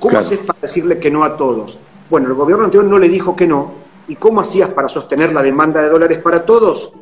¿Cómo 0.00 0.18
haces 0.18 0.40
para 0.40 0.58
decirle 0.58 0.98
que 0.98 1.12
no 1.12 1.22
a 1.22 1.36
todos? 1.36 1.78
Bueno, 2.10 2.26
el 2.26 2.34
gobierno 2.34 2.64
anterior 2.64 2.90
no 2.90 2.98
le 2.98 3.08
dijo 3.08 3.36
que 3.36 3.46
no. 3.46 3.70
¿Y 4.08 4.16
cómo 4.16 4.40
hacías 4.40 4.70
para 4.70 4.88
sostener 4.88 5.32
la 5.32 5.42
demanda 5.42 5.80
de 5.80 5.90
dólares 5.90 6.18
para 6.18 6.44
todos? 6.44 6.92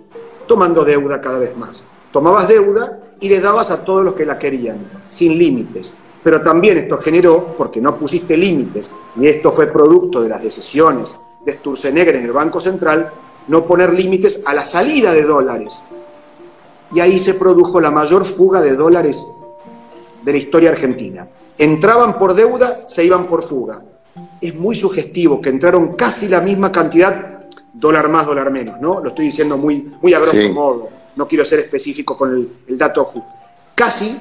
Tomando 0.46 0.84
deuda 0.84 1.22
cada 1.22 1.38
vez 1.38 1.56
más. 1.56 1.82
Tomabas 2.12 2.48
deuda 2.48 3.14
y 3.20 3.30
le 3.30 3.40
dabas 3.40 3.70
a 3.70 3.82
todos 3.82 4.04
los 4.04 4.12
que 4.12 4.26
la 4.26 4.38
querían, 4.38 4.76
sin 5.08 5.38
límites. 5.38 5.94
Pero 6.22 6.42
también 6.42 6.76
esto 6.76 6.98
generó, 6.98 7.54
porque 7.56 7.80
no 7.80 7.96
pusiste 7.96 8.36
límites, 8.36 8.90
y 9.18 9.26
esto 9.28 9.50
fue 9.50 9.68
producto 9.68 10.20
de 10.20 10.28
las 10.28 10.42
decisiones 10.42 11.16
de 11.42 11.54
Sturzenegger 11.54 12.16
en 12.16 12.24
el 12.24 12.32
Banco 12.32 12.60
Central, 12.60 13.10
no 13.48 13.64
poner 13.64 13.92
límites 13.92 14.42
a 14.46 14.54
la 14.54 14.64
salida 14.64 15.12
de 15.12 15.24
dólares. 15.24 15.82
Y 16.92 17.00
ahí 17.00 17.18
se 17.18 17.34
produjo 17.34 17.80
la 17.80 17.90
mayor 17.90 18.24
fuga 18.24 18.60
de 18.60 18.76
dólares 18.76 19.26
de 20.22 20.32
la 20.32 20.38
historia 20.38 20.70
argentina. 20.70 21.28
Entraban 21.58 22.18
por 22.18 22.34
deuda, 22.34 22.84
se 22.86 23.04
iban 23.04 23.26
por 23.26 23.42
fuga 23.42 23.82
es 24.40 24.54
muy 24.54 24.76
sugestivo 24.76 25.40
que 25.40 25.50
entraron 25.50 25.94
casi 25.94 26.28
la 26.28 26.40
misma 26.40 26.72
cantidad, 26.72 27.44
dólar 27.72 28.08
más, 28.08 28.26
dólar 28.26 28.50
menos, 28.50 28.80
¿no? 28.80 29.00
Lo 29.00 29.08
estoy 29.08 29.26
diciendo 29.26 29.56
muy, 29.56 29.92
muy 30.00 30.14
a 30.14 30.18
grosso 30.18 30.52
modo, 30.52 30.88
no 31.16 31.26
quiero 31.26 31.44
ser 31.44 31.60
específico 31.60 32.16
con 32.16 32.34
el, 32.34 32.48
el 32.68 32.78
dato 32.78 33.12
Casi, 33.74 34.16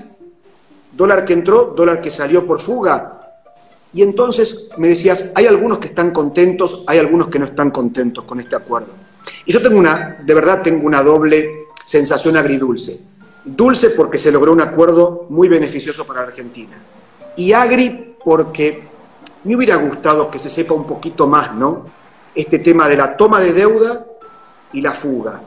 dólar 0.92 1.24
que 1.24 1.32
entró, 1.34 1.74
dólar 1.76 2.02
que 2.02 2.12
salió 2.12 2.46
por 2.46 2.60
fuga. 2.60 3.22
Y 3.94 4.02
entonces 4.02 4.70
me 4.78 4.90
decías, 4.90 5.32
hay 5.34 5.46
algunos 5.46 5.78
que 5.78 5.88
están 5.88 6.12
contentos, 6.12 6.84
hay 6.88 7.00
algunos 7.00 7.28
que 7.28 7.40
no 7.40 7.46
están 7.46 7.72
contentos 7.72 8.26
con 8.26 8.42
este 8.42 8.58
acuerdo. 8.58 9.05
Y 9.46 9.54
yo 9.54 9.62
tengo 9.62 9.78
una, 9.78 10.18
de 10.24 10.34
verdad 10.34 10.62
tengo 10.62 10.86
una 10.86 11.04
doble 11.04 11.68
sensación 11.86 12.38
agridulce. 12.38 13.00
Dulce 13.44 13.92
porque 13.92 14.18
se 14.18 14.32
logró 14.32 14.52
un 14.52 14.62
acuerdo 14.62 15.28
muy 15.30 15.48
beneficioso 15.48 16.06
para 16.06 16.22
Argentina. 16.22 16.78
Y 17.38 17.54
agri 17.54 18.16
porque 18.24 18.84
me 19.44 19.56
hubiera 19.56 19.76
gustado 19.76 20.32
que 20.32 20.40
se 20.40 20.50
sepa 20.50 20.74
un 20.74 20.88
poquito 20.88 21.28
más, 21.28 21.54
¿no? 21.54 21.86
Este 22.34 22.60
tema 22.60 22.90
de 22.90 22.98
la 22.98 23.16
toma 23.16 23.40
de 23.40 23.54
deuda 23.54 24.06
y 24.74 24.82
la 24.82 24.94
fuga. 24.94 25.42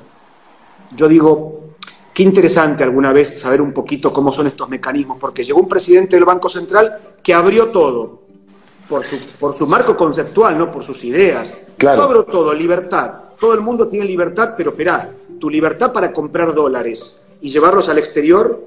Yo 0.95 1.09
digo, 1.09 1.75
qué 2.14 2.23
interesante 2.23 2.85
alguna 2.85 3.12
vez 3.12 3.41
saber 3.41 3.61
un 3.61 3.73
poquito 3.73 4.12
cómo 4.12 4.33
son 4.33 4.47
estos 4.47 4.69
mecanismos, 4.69 5.19
porque 5.21 5.45
llegó 5.45 5.61
un 5.61 5.69
presidente 5.69 6.17
del 6.17 6.25
Banco 6.25 6.49
Central 6.49 7.17
que 7.23 7.35
abrió 7.35 7.69
todo, 7.69 8.23
por 8.88 9.05
su, 9.05 9.19
por 9.38 9.55
su 9.55 9.67
marco 9.67 9.97
conceptual, 9.97 10.57
no 10.57 10.71
por 10.73 10.85
sus 10.85 11.05
ideas. 11.05 11.59
Claro. 11.77 11.99
Yo 11.99 12.05
abro 12.05 12.25
todo, 12.25 12.55
libertad. 12.55 13.28
Todo 13.38 13.55
el 13.55 13.61
mundo 13.61 13.87
tiene 13.87 14.05
libertad, 14.05 14.55
pero 14.57 14.70
esperá, 14.70 15.12
tu 15.38 15.48
libertad 15.48 15.92
para 15.92 16.12
comprar 16.12 16.55
dólares 16.55 17.24
y 17.40 17.51
llevarlos 17.51 17.88
al 17.88 17.98
exterior 17.98 18.66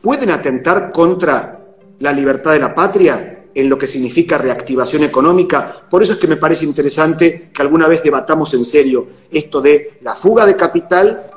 pueden 0.00 0.30
atentar 0.30 0.90
contra 0.90 1.60
la 1.98 2.12
libertad 2.12 2.52
de 2.52 2.58
la 2.58 2.74
patria 2.74 3.44
en 3.54 3.68
lo 3.68 3.76
que 3.76 3.86
significa 3.86 4.38
reactivación 4.38 5.04
económica. 5.04 5.82
Por 5.90 6.02
eso 6.02 6.14
es 6.14 6.18
que 6.18 6.26
me 6.26 6.38
parece 6.38 6.64
interesante 6.64 7.50
que 7.52 7.62
alguna 7.62 7.86
vez 7.86 8.02
debatamos 8.02 8.54
en 8.54 8.64
serio 8.64 9.06
esto 9.30 9.60
de 9.60 9.98
la 10.00 10.14
fuga 10.14 10.46
de 10.46 10.56
capital 10.56 11.30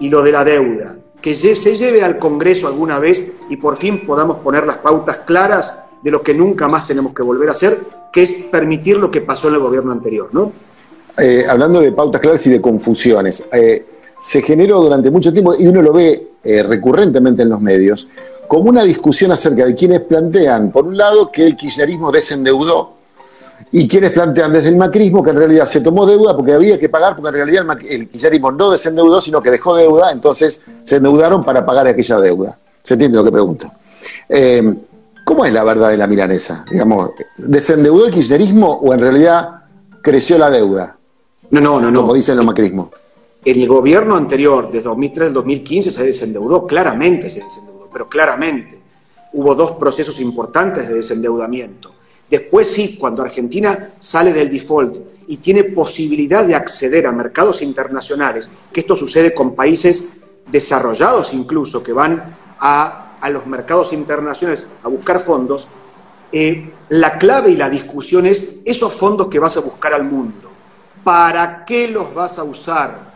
y 0.00 0.08
lo 0.08 0.22
de 0.22 0.32
la 0.32 0.44
deuda. 0.44 0.96
Que 1.20 1.34
se 1.34 1.76
lleve 1.76 2.02
al 2.02 2.18
Congreso 2.18 2.66
alguna 2.66 2.98
vez 2.98 3.32
y 3.48 3.56
por 3.58 3.76
fin 3.76 4.04
podamos 4.04 4.38
poner 4.38 4.66
las 4.66 4.78
pautas 4.78 5.18
claras 5.18 5.84
de 6.02 6.10
lo 6.10 6.20
que 6.20 6.34
nunca 6.34 6.66
más 6.66 6.88
tenemos 6.88 7.14
que 7.14 7.22
volver 7.22 7.48
a 7.48 7.52
hacer, 7.52 7.78
que 8.12 8.24
es 8.24 8.32
permitir 8.50 8.96
lo 8.96 9.08
que 9.08 9.20
pasó 9.20 9.48
en 9.48 9.54
el 9.54 9.60
gobierno 9.60 9.92
anterior, 9.92 10.30
¿no? 10.32 10.52
Eh, 11.18 11.44
hablando 11.48 11.80
de 11.80 11.92
pautas 11.92 12.20
claras 12.20 12.46
y 12.46 12.50
de 12.50 12.60
confusiones, 12.60 13.44
eh, 13.52 13.86
se 14.20 14.40
generó 14.40 14.80
durante 14.80 15.10
mucho 15.10 15.32
tiempo, 15.32 15.54
y 15.58 15.66
uno 15.66 15.82
lo 15.82 15.92
ve 15.92 16.30
eh, 16.42 16.62
recurrentemente 16.62 17.42
en 17.42 17.50
los 17.50 17.60
medios, 17.60 18.08
como 18.48 18.70
una 18.70 18.82
discusión 18.82 19.30
acerca 19.32 19.66
de 19.66 19.74
quienes 19.74 20.00
plantean, 20.00 20.70
por 20.70 20.86
un 20.86 20.96
lado, 20.96 21.30
que 21.30 21.44
el 21.44 21.56
kirchnerismo 21.56 22.10
desendeudó 22.10 22.94
y 23.70 23.86
quienes 23.86 24.12
plantean 24.12 24.52
desde 24.52 24.68
el 24.68 24.76
macrismo 24.76 25.22
que 25.22 25.30
en 25.30 25.36
realidad 25.36 25.66
se 25.66 25.80
tomó 25.80 26.04
deuda 26.06 26.36
porque 26.36 26.52
había 26.52 26.78
que 26.78 26.88
pagar, 26.88 27.14
porque 27.14 27.28
en 27.28 27.34
realidad 27.34 27.78
el, 27.88 28.08
kirchnerismo 28.08 28.50
no 28.52 28.70
desendeudó, 28.70 29.20
sino 29.20 29.42
que 29.42 29.50
dejó 29.50 29.76
deuda, 29.76 30.12
entonces 30.12 30.60
se 30.82 30.96
endeudaron 30.96 31.44
para 31.44 31.64
pagar 31.64 31.86
aquella 31.86 32.18
deuda. 32.18 32.58
¿Se 32.82 32.94
entiende 32.94 33.18
lo 33.18 33.24
que 33.24 33.32
pregunto? 33.32 33.70
¿Cómo 35.24 35.44
es 35.44 35.52
la 35.52 35.62
verdad 35.62 35.90
de 35.90 35.96
la 35.96 36.06
milanesa? 36.06 36.64
Digamos, 36.70 37.10
¿desendeudó 37.36 38.06
el 38.06 38.12
kirchnerismo 38.12 38.72
o 38.72 38.92
en 38.92 39.00
realidad 39.00 39.48
creció 40.02 40.36
la 40.36 40.50
deuda? 40.50 40.96
No, 41.52 41.80
no, 41.80 41.90
no. 41.90 42.00
Como 42.00 42.14
dicen 42.14 42.36
los 42.36 42.44
macrismos. 42.46 42.88
El 43.44 43.66
gobierno 43.66 44.16
anterior, 44.16 44.70
de 44.70 44.82
2003 44.82 45.28
al 45.28 45.34
2015, 45.34 45.90
se 45.90 46.04
desendeudó, 46.04 46.66
claramente 46.66 47.28
se 47.28 47.42
desendeudó 47.42 47.72
pero 47.92 48.08
claramente 48.08 48.80
hubo 49.34 49.54
dos 49.54 49.72
procesos 49.72 50.18
importantes 50.20 50.88
de 50.88 50.94
desendeudamiento. 50.94 51.92
Después 52.30 52.70
sí, 52.70 52.96
cuando 52.98 53.22
Argentina 53.22 53.94
sale 53.98 54.32
del 54.32 54.50
default 54.50 54.96
y 55.26 55.36
tiene 55.38 55.64
posibilidad 55.64 56.44
de 56.44 56.54
acceder 56.54 57.06
a 57.06 57.12
mercados 57.12 57.62
internacionales, 57.62 58.50
que 58.72 58.80
esto 58.80 58.96
sucede 58.96 59.34
con 59.34 59.54
países 59.54 60.12
desarrollados 60.50 61.32
incluso, 61.32 61.82
que 61.82 61.92
van 61.92 62.36
a, 62.58 63.18
a 63.20 63.30
los 63.30 63.46
mercados 63.46 63.92
internacionales 63.92 64.68
a 64.82 64.88
buscar 64.88 65.20
fondos, 65.20 65.68
eh, 66.32 66.70
la 66.88 67.18
clave 67.18 67.50
y 67.50 67.56
la 67.56 67.68
discusión 67.68 68.26
es 68.26 68.60
esos 68.64 68.92
fondos 68.92 69.28
que 69.28 69.38
vas 69.38 69.56
a 69.56 69.60
buscar 69.60 69.92
al 69.94 70.04
mundo. 70.04 70.51
¿Para 71.04 71.64
qué 71.64 71.88
los 71.88 72.14
vas 72.14 72.38
a 72.38 72.44
usar? 72.44 73.12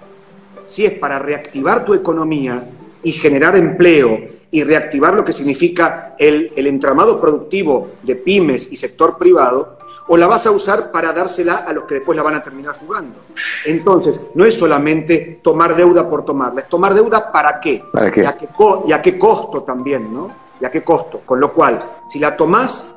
Si 0.65 0.85
es 0.85 0.93
para 0.93 1.19
reactivar 1.19 1.85
tu 1.85 1.95
economía 1.95 2.69
y 3.03 3.13
generar 3.13 3.57
empleo 3.57 4.19
y 4.51 4.65
reactivar 4.65 5.15
lo 5.15 5.25
que 5.25 5.33
significa 5.33 6.17
el, 6.19 6.53
entramado 6.57 7.21
productivo 7.21 7.91
de 8.03 8.17
pymes 8.17 8.73
y 8.73 8.77
sector 8.77 9.19
privado, 9.19 9.77
o 10.09 10.17
la 10.17 10.27
vas 10.27 10.47
a 10.47 10.53
usar 10.53 10.93
para 10.93 11.13
dársela 11.13 11.57
a 11.57 11.73
los 11.73 11.85
que 11.85 11.95
después 11.95 12.17
la 12.17 12.23
van 12.23 12.37
a 12.37 12.43
terminar 12.43 12.75
fugando. 12.75 13.21
Entonces, 13.65 14.21
no 14.35 14.45
es 14.45 14.57
solamente 14.57 15.41
tomar 15.43 15.77
deuda 15.77 16.09
por 16.09 16.25
tomarla, 16.25 16.61
es 16.61 16.69
tomar 16.69 16.95
deuda 16.95 17.31
para 17.31 17.61
qué, 17.61 17.83
¿Para 17.93 18.11
qué? 18.11 18.23
Y, 18.23 18.25
a 18.25 18.37
qué 18.37 18.49
y 18.87 18.93
a 18.93 19.03
qué 19.03 19.19
costo 19.19 19.63
también, 19.63 20.13
¿no? 20.13 20.31
Y 20.61 20.65
a 20.65 20.71
qué 20.71 20.83
costo. 20.83 21.23
Con 21.27 21.41
lo 21.41 21.53
cual, 21.53 21.83
si 22.09 22.21
la 22.21 22.37
tomás, 22.37 22.95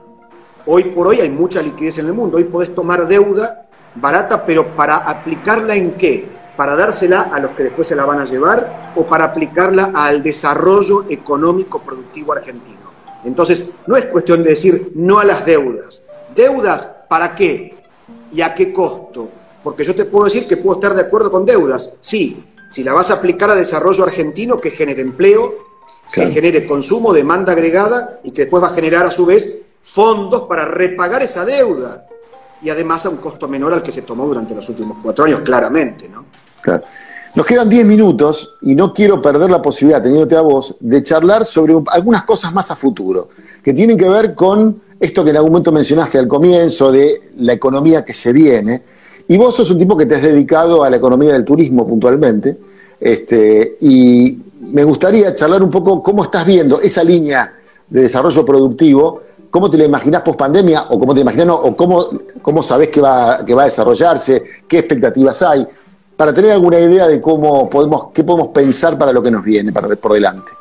hoy 0.68 0.84
por 0.86 1.08
hoy 1.08 1.22
hay 1.22 1.30
mucha 1.30 1.62
liquidez 1.62 1.98
en 1.98 2.08
el 2.08 2.14
mundo, 2.14 2.38
hoy 2.38 2.44
podés 2.46 2.74
tomar 2.74 3.08
deuda 3.08 3.69
barata, 3.96 4.46
pero 4.46 4.76
para 4.76 4.98
aplicarla 4.98 5.76
en 5.76 5.94
qué? 5.94 6.40
para 6.60 6.76
dársela 6.76 7.30
a 7.34 7.40
los 7.40 7.52
que 7.52 7.64
después 7.64 7.88
se 7.88 7.96
la 7.96 8.04
van 8.04 8.20
a 8.20 8.26
llevar 8.26 8.92
o 8.94 9.06
para 9.06 9.24
aplicarla 9.24 9.94
al 9.96 10.22
desarrollo 10.22 11.06
económico 11.10 11.80
productivo 11.80 12.34
argentino. 12.34 12.92
Entonces, 13.24 13.72
no 13.88 13.96
es 13.96 14.08
cuestión 14.08 14.44
de 14.44 14.50
decir 14.50 14.92
no 14.96 15.20
a 15.20 15.24
las 15.24 15.46
deudas. 15.46 16.04
¿Deudas 16.36 16.86
para 17.08 17.34
qué? 17.34 17.78
¿Y 18.34 18.42
a 18.42 18.54
qué 18.54 18.74
costo? 18.74 19.30
Porque 19.64 19.86
yo 19.86 19.96
te 19.96 20.04
puedo 20.04 20.26
decir 20.26 20.50
que 20.50 20.58
puedo 20.58 20.76
estar 20.76 20.94
de 20.94 21.04
acuerdo 21.04 21.32
con 21.32 21.46
deudas. 21.46 21.96
Sí, 22.02 22.44
si 22.70 22.84
la 22.84 22.92
vas 22.92 23.10
a 23.10 23.14
aplicar 23.14 23.50
a 23.50 23.56
desarrollo 23.56 24.04
argentino 24.04 24.60
que 24.60 24.72
genere 24.72 25.02
empleo, 25.02 25.60
que 26.14 26.30
genere 26.30 26.68
consumo, 26.68 27.14
demanda 27.14 27.54
agregada 27.54 28.20
y 28.22 28.32
que 28.32 28.42
después 28.42 28.62
va 28.62 28.72
a 28.72 28.74
generar 28.74 29.06
a 29.06 29.12
su 29.12 29.26
vez 29.26 29.68
fondos 29.82 30.42
para 30.42 30.66
repagar 30.66 31.24
esa 31.24 31.46
deuda. 31.46 32.09
Y 32.62 32.70
además 32.70 33.06
a 33.06 33.10
un 33.10 33.18
costo 33.18 33.48
menor 33.48 33.74
al 33.74 33.84
que 33.84 33.92
se 33.92 34.02
tomó 34.02 34.26
durante 34.26 34.54
los 34.54 34.68
últimos 34.70 34.98
cuatro 35.02 35.26
años, 35.26 35.42
claramente, 35.42 36.10
¿no? 36.10 36.26
Nos 37.36 37.46
quedan 37.46 37.70
10 37.70 37.86
minutos 37.86 38.56
y 38.62 38.76
no 38.76 38.94
quiero 38.94 39.22
perder 39.22 39.52
la 39.52 39.62
posibilidad, 39.62 40.02
teniéndote 40.02 40.36
a 40.36 40.42
vos, 40.42 40.76
de 40.80 41.04
charlar 41.04 41.46
sobre 41.46 41.76
algunas 41.88 42.24
cosas 42.24 42.52
más 42.54 42.72
a 42.72 42.76
futuro, 42.76 43.30
que 43.64 43.74
tienen 43.74 43.98
que 43.98 44.10
ver 44.10 44.34
con 44.34 44.82
esto 45.00 45.24
que 45.24 45.30
en 45.30 45.38
algún 45.38 45.52
momento 45.52 45.72
mencionaste 45.72 46.18
al 46.18 46.28
comienzo 46.28 46.92
de 46.92 47.32
la 47.38 47.54
economía 47.54 48.04
que 48.04 48.14
se 48.14 48.34
viene. 48.34 48.82
Y 49.28 49.38
vos 49.38 49.56
sos 49.56 49.70
un 49.72 49.78
tipo 49.78 49.96
que 49.96 50.06
te 50.06 50.16
has 50.16 50.24
dedicado 50.24 50.84
a 50.84 50.90
la 50.90 50.98
economía 50.98 51.34
del 51.34 51.46
turismo 51.46 51.88
puntualmente. 51.88 52.58
Este, 53.00 53.78
y 53.80 54.38
me 54.60 54.84
gustaría 54.84 55.34
charlar 55.34 55.64
un 55.64 55.70
poco 55.70 56.04
cómo 56.04 56.24
estás 56.24 56.46
viendo 56.46 56.82
esa 56.82 57.04
línea 57.04 57.54
de 57.88 58.02
desarrollo 58.02 58.44
productivo, 58.44 59.22
cómo 59.50 59.70
te 59.70 59.78
la 59.78 59.86
imaginás 59.86 60.22
post 60.22 60.38
pandemia 60.38 60.86
o 60.90 61.00
cómo 61.00 61.14
te 61.14 61.22
imaginas 61.22 61.56
o 61.62 61.76
cómo, 61.76 62.08
cómo 62.42 62.64
sabés 62.64 62.90
que 62.90 63.02
va, 63.02 63.44
que 63.46 63.54
va 63.54 63.64
a 63.64 63.66
desarrollarse, 63.66 64.44
qué 64.68 64.80
expectativas 64.80 65.42
hay, 65.42 65.68
para 66.16 66.34
tener 66.34 66.52
alguna 66.52 66.80
idea 66.80 67.08
de 67.08 67.22
cómo 67.22 67.70
podemos, 67.70 68.08
qué 68.14 68.24
podemos 68.24 68.50
pensar 68.50 68.98
para 68.98 69.14
lo 69.14 69.24
que 69.24 69.32
nos 69.32 69.44
viene 69.44 69.72
para, 69.72 69.88
por 69.96 70.14
delante. 70.14 70.52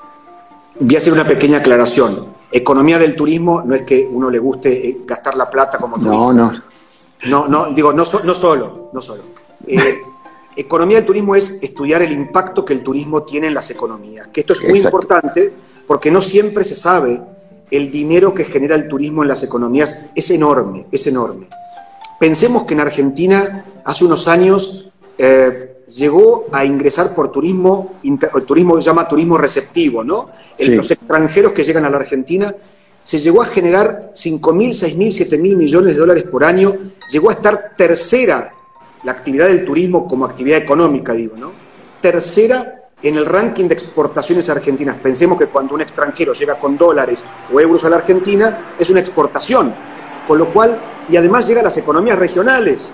Voy 0.81 0.95
a 0.95 0.99
hacer 0.99 1.13
una 1.13 1.27
pequeña 1.27 1.59
aclaración. 1.59 2.39
Economía 2.51 2.99
del 2.99 3.15
turismo 3.15 3.63
no 3.65 3.75
es 3.75 3.83
que 3.83 4.09
uno 4.11 4.31
le 4.31 4.39
guste 4.39 4.89
eh, 4.89 5.01
gastar 5.05 5.37
la 5.37 5.51
plata 5.51 5.79
como 5.79 5.97
No, 5.97 6.33
no. 6.33 6.53
No, 7.25 7.49
no, 7.49 7.73
digo, 7.73 7.93
no, 7.93 8.05
no 8.25 8.35
solo, 8.35 8.91
no 8.93 9.03
solo. 9.03 9.23
Eh, 9.67 9.79
economía 10.57 10.99
del 10.99 11.07
turismo 11.07 11.35
es 11.35 11.59
estudiar 11.63 12.03
el 12.03 12.13
impacto 12.13 12.65
que 12.65 12.73
el 12.73 12.83
turismo 12.83 13.25
tiene 13.25 13.49
en 13.49 13.55
las 13.55 13.71
economías. 13.71 14.29
Que 14.29 14.41
esto 14.41 14.53
es 14.53 14.69
muy 14.69 14.79
importante 14.79 15.53
porque 15.87 16.11
no 16.11 16.23
siempre 16.23 16.63
se 16.63 16.77
sabe 16.77 17.21
el 17.71 17.91
dinero 17.91 18.35
que 18.35 18.45
genera 18.45 18.75
el 18.75 18.89
turismo 18.89 19.23
en 19.23 19.29
las 19.29 19.43
economías. 19.43 20.07
Es 20.15 20.31
enorme, 20.31 20.87
es 20.91 21.07
enorme. 21.07 21.47
Pensemos 22.19 22.65
que 22.65 22.75
en 22.75 22.81
Argentina 22.81 23.65
hace 23.85 24.05
unos 24.05 24.29
años 24.29 24.91
eh, 25.17 25.77
llegó 25.95 26.47
a 26.53 26.65
ingresar 26.65 27.15
por 27.15 27.31
turismo, 27.31 27.99
el 28.03 28.45
turismo 28.45 28.77
se 28.77 28.87
llama 28.87 29.09
turismo 29.09 29.39
receptivo, 29.39 30.05
¿no? 30.05 30.31
Los 30.59 30.91
extranjeros 30.91 31.53
que 31.53 31.65
llegan 31.65 31.85
a 31.85 31.91
la 31.91 31.99
Argentina, 31.99 32.55
se 33.05 33.19
llegó 33.21 33.43
a 33.43 33.47
generar 33.47 34.13
5.000, 34.15 34.41
6.000, 34.41 35.31
7.000 35.31 35.57
millones 35.57 35.95
de 35.95 36.01
dólares 36.01 36.25
por 36.25 36.45
año, 36.45 36.75
llegó 37.11 37.31
a 37.31 37.35
estar 37.35 37.75
tercera 37.77 38.53
la 39.05 39.13
actividad 39.13 39.47
del 39.47 39.65
turismo 39.65 40.07
como 40.07 40.25
actividad 40.25 40.59
económica, 40.59 41.15
digo, 41.15 41.37
¿no? 41.37 41.53
Tercera 42.03 42.78
en 43.03 43.17
el 43.17 43.27
ranking 43.27 43.67
de 43.67 43.75
exportaciones 43.75 44.49
argentinas. 44.49 44.97
Pensemos 44.97 45.39
que 45.39 45.47
cuando 45.47 45.75
un 45.75 45.81
extranjero 45.81 46.33
llega 46.33 46.59
con 46.59 46.77
dólares 46.77 47.25
o 47.53 47.61
euros 47.61 47.85
a 47.85 47.91
la 47.91 47.97
Argentina, 47.97 48.73
es 48.79 48.91
una 48.91 49.01
exportación, 49.01 49.73
con 50.27 50.39
lo 50.39 50.49
cual, 50.49 50.79
y 51.09 51.17
además 51.17 51.47
llega 51.47 51.61
a 51.61 51.65
las 51.65 51.77
economías 51.77 52.19
regionales, 52.19 52.91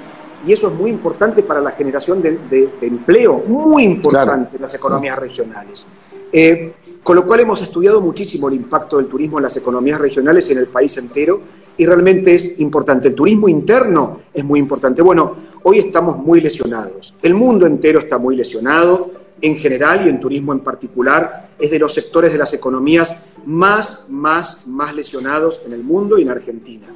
y 0.46 0.52
eso 0.52 0.68
es 0.68 0.74
muy 0.74 0.90
importante 0.90 1.42
para 1.42 1.60
la 1.60 1.70
generación 1.70 2.20
de, 2.20 2.68
empleo, 2.82 3.42
muy 3.46 3.84
importante 3.84 4.56
en 4.56 4.62
las 4.62 4.74
economías 4.74 5.18
regionales. 5.18 5.86
Eh, 6.30 6.74
con 7.02 7.16
lo 7.16 7.26
cual 7.26 7.40
hemos 7.40 7.62
estudiado 7.62 8.00
muchísimo 8.00 8.48
el 8.48 8.54
impacto 8.54 8.96
del 8.96 9.06
turismo 9.06 9.38
en 9.38 9.44
las 9.44 9.56
economías 9.56 10.00
regionales 10.00 10.50
en 10.50 10.58
el 10.58 10.66
país 10.66 10.96
entero 10.96 11.40
y 11.76 11.86
realmente 11.86 12.34
es 12.34 12.60
importante. 12.60 13.08
El 13.08 13.14
turismo 13.14 13.48
interno 13.48 14.20
es 14.32 14.44
muy 14.44 14.58
importante. 14.58 15.02
Bueno, 15.02 15.36
hoy 15.62 15.78
estamos 15.78 16.16
muy 16.16 16.40
lesionados. 16.40 17.14
El 17.22 17.34
mundo 17.34 17.66
entero 17.66 17.98
está 17.98 18.18
muy 18.18 18.36
lesionado 18.36 19.23
en 19.40 19.56
general 19.56 20.06
y 20.06 20.08
en 20.08 20.20
turismo 20.20 20.52
en 20.52 20.60
particular. 20.60 21.50
Es 21.58 21.70
de 21.70 21.78
los 21.78 21.94
sectores 21.94 22.32
de 22.32 22.38
las 22.38 22.52
economías 22.54 23.24
más, 23.46 24.06
más, 24.10 24.66
más 24.66 24.94
lesionados 24.94 25.62
en 25.66 25.72
el 25.72 25.82
mundo 25.82 26.18
y 26.18 26.22
en 26.22 26.30
Argentina. 26.30 26.86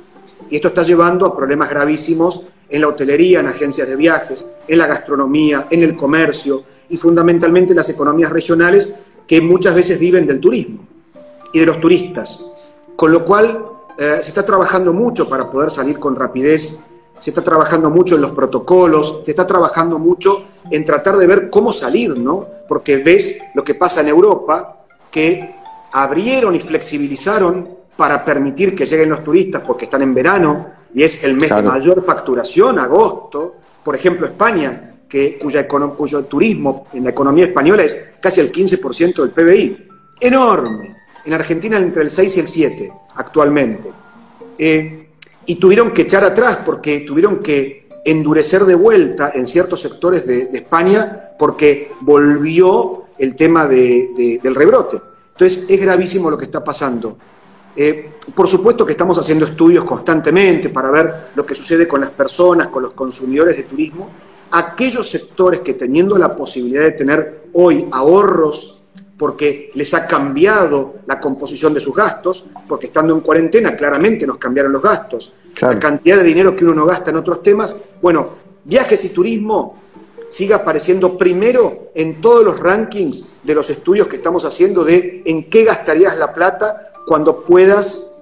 Y 0.51 0.57
esto 0.57 0.69
está 0.69 0.83
llevando 0.83 1.27
a 1.27 1.37
problemas 1.37 1.69
gravísimos 1.69 2.47
en 2.69 2.81
la 2.81 2.89
hotelería, 2.89 3.41
en 3.41 3.47
agencias 3.47 3.89
de 3.89 3.97
viajes, 3.97 4.47
en 4.67 4.79
la 4.79 4.87
gastronomía, 4.87 5.67
en 5.71 5.83
el 5.83 5.97
comercio 5.97 6.65
y 6.89 6.97
fundamentalmente 6.97 7.73
en 7.73 7.77
las 7.77 7.91
economías 7.91 8.31
regionales 8.31 8.95
que 9.27 9.41
muchas 9.41 9.75
veces 9.75 9.99
viven 9.99 10.27
del 10.27 10.41
turismo 10.41 10.87
y 11.53 11.61
de 11.61 11.67
los 11.67 11.81
turistas. 11.81 12.45
Con 12.97 13.13
lo 13.13 13.25
cual 13.25 13.65
eh, 13.99 14.21
se 14.23 14.29
está 14.29 14.45
trabajando 14.45 14.93
mucho 14.93 15.29
para 15.29 15.51
poder 15.51 15.71
salir 15.71 15.99
con 15.99 16.17
rapidez, 16.17 16.81
se 17.19 17.31
está 17.31 17.43
trabajando 17.43 17.91
mucho 17.91 18.15
en 18.15 18.23
los 18.23 18.31
protocolos, 18.31 19.23
se 19.25 19.33
está 19.33 19.47
trabajando 19.47 19.99
mucho 19.99 20.45
en 20.71 20.85
tratar 20.85 21.17
de 21.17 21.27
ver 21.27 21.51
cómo 21.51 21.73
salir, 21.73 22.17
¿no? 22.17 22.47
Porque 22.69 22.99
ves 22.99 23.41
lo 23.55 23.65
que 23.65 23.75
pasa 23.75 24.01
en 24.01 24.09
Europa, 24.09 24.85
que 25.11 25.55
abrieron 25.93 26.55
y 26.55 26.61
flexibilizaron 26.61 27.69
para 27.97 28.25
permitir 28.25 28.75
que 28.75 28.87
lleguen 28.87 29.11
los 29.11 29.25
turistas 29.25 29.63
porque 29.67 29.87
están 29.87 30.03
en 30.03 30.15
verano 30.15 30.71
y 30.95 31.03
es 31.03 31.25
el 31.25 31.35
mes 31.35 31.55
de 31.55 31.63
mayor 31.63 32.03
facturación, 32.03 32.79
agosto. 32.79 33.57
Por 33.83 33.95
ejemplo, 33.95 34.27
España, 34.27 34.95
que, 35.09 35.39
cuya, 35.39 35.67
cuyo 35.67 36.25
turismo 36.25 36.87
en 36.93 37.05
la 37.05 37.11
economía 37.11 37.47
española 37.47 37.83
es 37.83 38.11
casi 38.21 38.41
el 38.41 38.53
15% 38.53 39.23
del 39.23 39.31
PBI. 39.31 39.89
Enorme. 40.21 40.97
En 41.25 41.35
Argentina 41.35 41.77
entre 41.77 42.03
el 42.03 42.11
6 42.11 42.37
y 42.37 42.41
el 42.41 42.47
7 42.47 42.93
actualmente. 43.17 43.91
Eh, 44.57 45.09
y 45.47 45.55
tuvieron 45.57 45.93
que 45.93 46.03
echar 46.03 46.25
atrás 46.25 46.59
porque 46.65 47.01
tuvieron 47.01 47.43
que 47.43 47.88
endurecer 48.11 48.65
de 48.65 48.75
vuelta 48.75 49.33
en 49.35 49.47
ciertos 49.47 49.81
sectores 49.83 50.27
de, 50.27 50.49
España 50.53 51.31
porque 51.39 51.93
volvió 52.01 53.05
el 53.19 53.37
tema 53.37 53.67
del 53.67 54.55
rebrote. 54.55 55.01
Entonces 55.33 55.67
es 55.69 55.81
gravísimo 55.81 56.31
lo 56.31 56.39
que 56.39 56.47
está 56.47 56.65
pasando. 56.65 57.19
Eh, 57.77 58.13
por 58.35 58.49
supuesto 58.49 58.85
que 58.85 58.93
estamos 58.93 59.19
haciendo 59.19 59.45
estudios 59.45 59.85
constantemente 59.85 60.71
para 60.71 60.91
ver 60.91 61.15
lo 61.35 61.45
que 61.45 61.55
sucede 61.55 61.87
con 61.87 62.01
las 62.01 62.11
personas, 62.11 62.69
con 62.69 62.83
los 62.83 62.93
consumidores 62.93 63.57
de 63.57 63.65
turismo, 63.65 64.09
aquellos 64.51 65.09
sectores 65.09 65.61
que 65.61 65.75
teniendo 65.75 66.17
la 66.19 66.35
posibilidad 66.35 66.83
de 66.83 66.93
tener 66.93 67.49
hoy 67.53 67.87
ahorros 67.93 68.78
porque 69.19 69.73
les 69.75 69.93
ha 69.95 70.07
cambiado 70.07 70.97
la 71.07 71.21
composición 71.21 71.75
de 71.75 71.81
sus 71.81 71.95
gastos, 71.95 72.47
porque 72.69 72.87
estando 72.87 73.13
en 73.13 73.21
cuarentena 73.21 73.77
claramente 73.77 74.27
nos 74.27 74.39
cambiaron 74.39 74.73
los 74.73 74.83
gastos, 74.83 75.33
la 75.61 75.79
cantidad 75.79 76.17
de 76.17 76.23
dinero 76.23 76.55
que 76.55 76.65
uno 76.65 76.75
no 76.75 76.87
gasta 76.87 77.11
en 77.11 77.17
otros 77.17 77.43
temas, 77.43 77.77
bueno, 78.01 78.31
viajes 78.65 79.05
y 79.05 79.09
turismo 79.09 79.77
sigue 80.29 80.55
apareciendo 80.55 81.19
primero 81.19 81.91
en 81.95 82.21
todos 82.21 82.45
los 82.45 82.61
rankings 82.61 83.29
de 83.43 83.55
los 83.55 83.69
estudios 83.71 84.07
que 84.07 84.17
estamos 84.17 84.45
haciendo 84.45 84.85
de 84.85 85.23
en 85.25 85.51
qué 85.51 85.65
gastarías 85.65 86.17
la 86.17 86.33
plata 86.33 86.93
cuando 87.07 87.43
puedas 87.43 88.15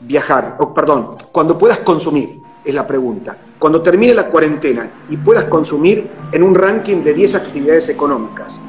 viajar, 0.00 0.56
o 0.58 0.74
perdón, 0.74 1.16
cuando 1.30 1.56
puedas 1.56 1.78
consumir, 1.78 2.30
es 2.64 2.74
la 2.74 2.86
pregunta. 2.86 3.36
Cuando 3.58 3.82
termine 3.82 4.14
la 4.14 4.28
cuarentena 4.28 4.90
y 5.08 5.16
puedas 5.16 5.44
consumir 5.44 6.08
en 6.32 6.42
un 6.42 6.54
ranking 6.54 7.02
de 7.04 7.14
10 7.14 7.34
actividades 7.36 7.88
económicas, 7.88 8.60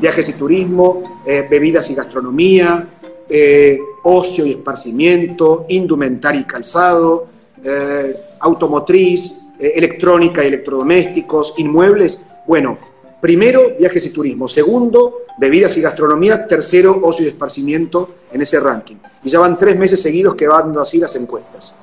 viajes 0.00 0.28
y 0.28 0.32
turismo, 0.34 1.20
eh, 1.26 1.46
bebidas 1.48 1.90
y 1.90 1.94
gastronomía, 1.94 2.86
eh, 3.28 3.78
ocio 4.04 4.46
y 4.46 4.52
esparcimiento, 4.52 5.66
indumentaria 5.68 6.40
y 6.40 6.44
calzado, 6.44 7.26
eh, 7.62 8.16
automotriz, 8.40 9.44
electrónica 9.58 10.44
y 10.44 10.46
electrodomésticos, 10.46 11.54
inmuebles. 11.58 12.26
Bueno, 12.46 12.78
primero, 13.20 13.72
viajes 13.78 14.06
y 14.06 14.10
turismo. 14.10 14.46
Segundo, 14.46 15.22
bebidas 15.38 15.76
y 15.76 15.80
gastronomía. 15.80 16.46
Tercero, 16.46 17.00
ocio 17.02 17.26
y 17.26 17.28
esparcimiento 17.28 18.14
en 18.32 18.42
ese 18.42 18.60
ranking. 18.60 18.96
Y 19.24 19.30
ya 19.30 19.40
van 19.40 19.58
tres 19.58 19.76
meses 19.76 20.00
seguidos 20.00 20.36
que 20.36 20.46
van 20.46 20.78
así 20.78 20.98
las 20.98 21.16
encuestas. 21.16 21.74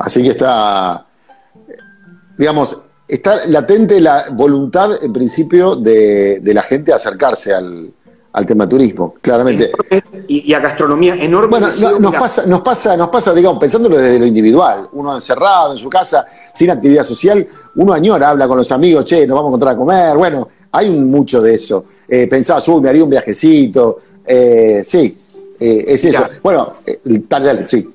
Así 0.00 0.22
que 0.22 0.30
está 0.30 1.06
digamos, 2.38 2.78
está 3.08 3.46
latente 3.46 4.00
la 4.00 4.26
voluntad, 4.32 5.02
en 5.02 5.12
principio, 5.12 5.76
de, 5.76 6.40
la 6.44 6.62
gente 6.62 6.92
a 6.92 6.96
acercarse 6.96 7.52
al, 7.52 7.92
tema 8.46 8.68
turismo, 8.68 9.14
claramente. 9.20 9.72
Y, 10.28 10.52
a 10.54 10.60
gastronomía 10.60 11.16
enorme. 11.16 11.58
Bueno, 11.58 11.66
nos, 11.66 12.14
pasa, 12.14 12.46
nos, 12.46 12.60
pasa, 12.60 12.96
nos 12.96 13.08
pasa, 13.08 13.34
digamos, 13.34 13.58
pensándolo 13.58 13.96
desde 13.96 14.18
lo 14.18 14.26
individual, 14.26 14.88
uno 14.92 15.14
encerrado 15.14 15.72
en 15.72 15.78
su 15.78 15.88
casa, 15.88 16.24
sin 16.54 16.70
actividad 16.70 17.02
social, 17.02 17.44
uno 17.74 17.92
añora, 17.92 18.30
habla 18.30 18.46
con 18.46 18.58
los 18.58 18.70
amigos, 18.70 19.04
che, 19.04 19.26
nos 19.26 19.34
vamos 19.34 19.48
a 19.48 19.50
encontrar 19.50 19.74
a 19.74 19.76
comer, 19.76 20.16
bueno, 20.16 20.46
hay 20.70 20.90
mucho 20.90 21.42
de 21.42 21.54
eso. 21.54 21.84
Eh, 22.06 22.28
pensabas, 22.28 22.68
uy, 22.68 22.80
me 22.80 22.90
haría 22.90 23.02
un 23.02 23.10
viajecito, 23.10 23.98
eh, 24.24 24.82
sí, 24.84 25.18
eh, 25.58 25.84
es 25.88 26.04
eso. 26.04 26.28
Bueno, 26.42 26.74
eh, 26.86 27.00
dale, 27.28 27.46
dale, 27.46 27.64
sí. 27.64 27.88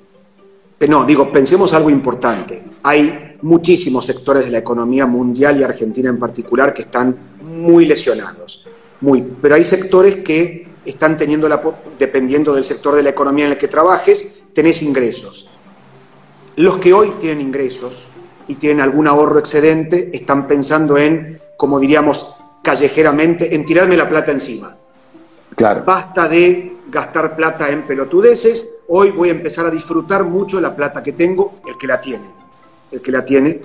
No, 0.88 1.04
digo, 1.04 1.32
pensemos 1.32 1.72
algo 1.72 1.88
importante. 1.88 2.62
Hay 2.82 3.23
muchísimos 3.44 4.06
sectores 4.06 4.46
de 4.46 4.50
la 4.50 4.58
economía 4.58 5.06
mundial 5.06 5.60
y 5.60 5.62
Argentina 5.62 6.08
en 6.08 6.18
particular 6.18 6.72
que 6.72 6.82
están 6.82 7.14
muy 7.42 7.84
lesionados. 7.84 8.66
Muy. 9.02 9.22
Pero 9.42 9.54
hay 9.54 9.64
sectores 9.64 10.16
que 10.24 10.66
están 10.86 11.18
teniendo 11.18 11.46
la, 11.46 11.60
dependiendo 11.98 12.54
del 12.54 12.64
sector 12.64 12.94
de 12.94 13.02
la 13.02 13.10
economía 13.10 13.44
en 13.44 13.52
el 13.52 13.58
que 13.58 13.68
trabajes, 13.68 14.42
tenés 14.54 14.82
ingresos. 14.82 15.50
Los 16.56 16.78
que 16.78 16.94
hoy 16.94 17.12
tienen 17.20 17.42
ingresos 17.42 18.06
y 18.48 18.54
tienen 18.54 18.80
algún 18.80 19.06
ahorro 19.06 19.38
excedente 19.38 20.10
están 20.14 20.46
pensando 20.46 20.96
en, 20.96 21.38
como 21.58 21.78
diríamos 21.78 22.34
callejeramente, 22.62 23.54
en 23.54 23.66
tirarme 23.66 23.98
la 23.98 24.08
plata 24.08 24.32
encima. 24.32 24.74
Claro. 25.54 25.84
Basta 25.84 26.28
de 26.28 26.76
gastar 26.90 27.36
plata 27.36 27.68
en 27.68 27.82
pelotudeces, 27.82 28.76
hoy 28.88 29.10
voy 29.10 29.28
a 29.28 29.32
empezar 29.32 29.66
a 29.66 29.70
disfrutar 29.70 30.24
mucho 30.24 30.62
la 30.62 30.74
plata 30.74 31.02
que 31.02 31.12
tengo, 31.12 31.60
el 31.68 31.76
que 31.76 31.86
la 31.86 32.00
tiene 32.00 32.43
el 32.94 33.02
que 33.02 33.12
la 33.12 33.24
tiene, 33.24 33.60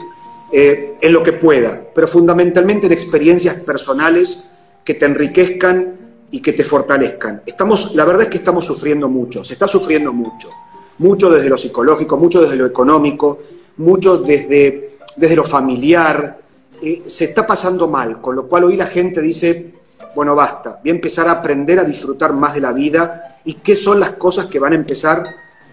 eh, 0.52 0.98
en 1.00 1.14
lo 1.14 1.22
que 1.22 1.34
pueda, 1.34 1.82
pero 1.94 2.08
fundamentalmente 2.08 2.88
en 2.88 2.92
experiencias 2.92 3.56
personales 3.64 4.54
que 4.84 4.96
te 4.96 5.06
enriquezcan 5.06 5.98
y 6.32 6.42
que 6.42 6.54
te 6.54 6.64
fortalezcan. 6.64 7.44
Estamos, 7.46 7.96
la 7.96 8.06
verdad 8.06 8.24
es 8.24 8.30
que 8.30 8.38
estamos 8.38 8.66
sufriendo 8.66 9.10
mucho, 9.10 9.44
se 9.44 9.54
está 9.54 9.68
sufriendo 9.68 10.12
mucho. 10.14 10.50
mucho 10.98 11.30
desde 11.30 11.50
lo 11.50 11.58
psicológico, 11.58 12.18
mucho 12.18 12.42
desde 12.42 12.56
lo 12.56 12.66
económico, 12.66 13.40
mucho 13.78 14.18
desde, 14.18 14.98
desde 15.16 15.36
lo 15.36 15.46
familiar. 15.46 16.40
Eh, 16.82 17.04
se 17.06 17.26
está 17.26 17.46
pasando 17.46 17.88
mal, 17.88 18.20
con 18.20 18.36
lo 18.36 18.48
cual 18.48 18.66
hoy 18.66 18.76
la 18.76 18.88
gente 18.88 19.22
dice, 19.22 19.74
bueno, 20.16 20.36
basta, 20.36 20.80
voy 20.82 20.92
a 20.92 20.96
empezar 20.96 21.28
a 21.28 21.34
aprender 21.34 21.80
a 21.80 21.84
disfrutar 21.84 22.34
más 22.34 22.54
de 22.54 22.62
la 22.62 22.74
vida 22.74 23.40
y 23.46 23.56
qué 23.56 23.76
son 23.76 24.00
las 24.00 24.12
cosas 24.12 24.48
que 24.48 24.60
van 24.60 24.74
a 24.74 24.76
empezar 24.76 25.24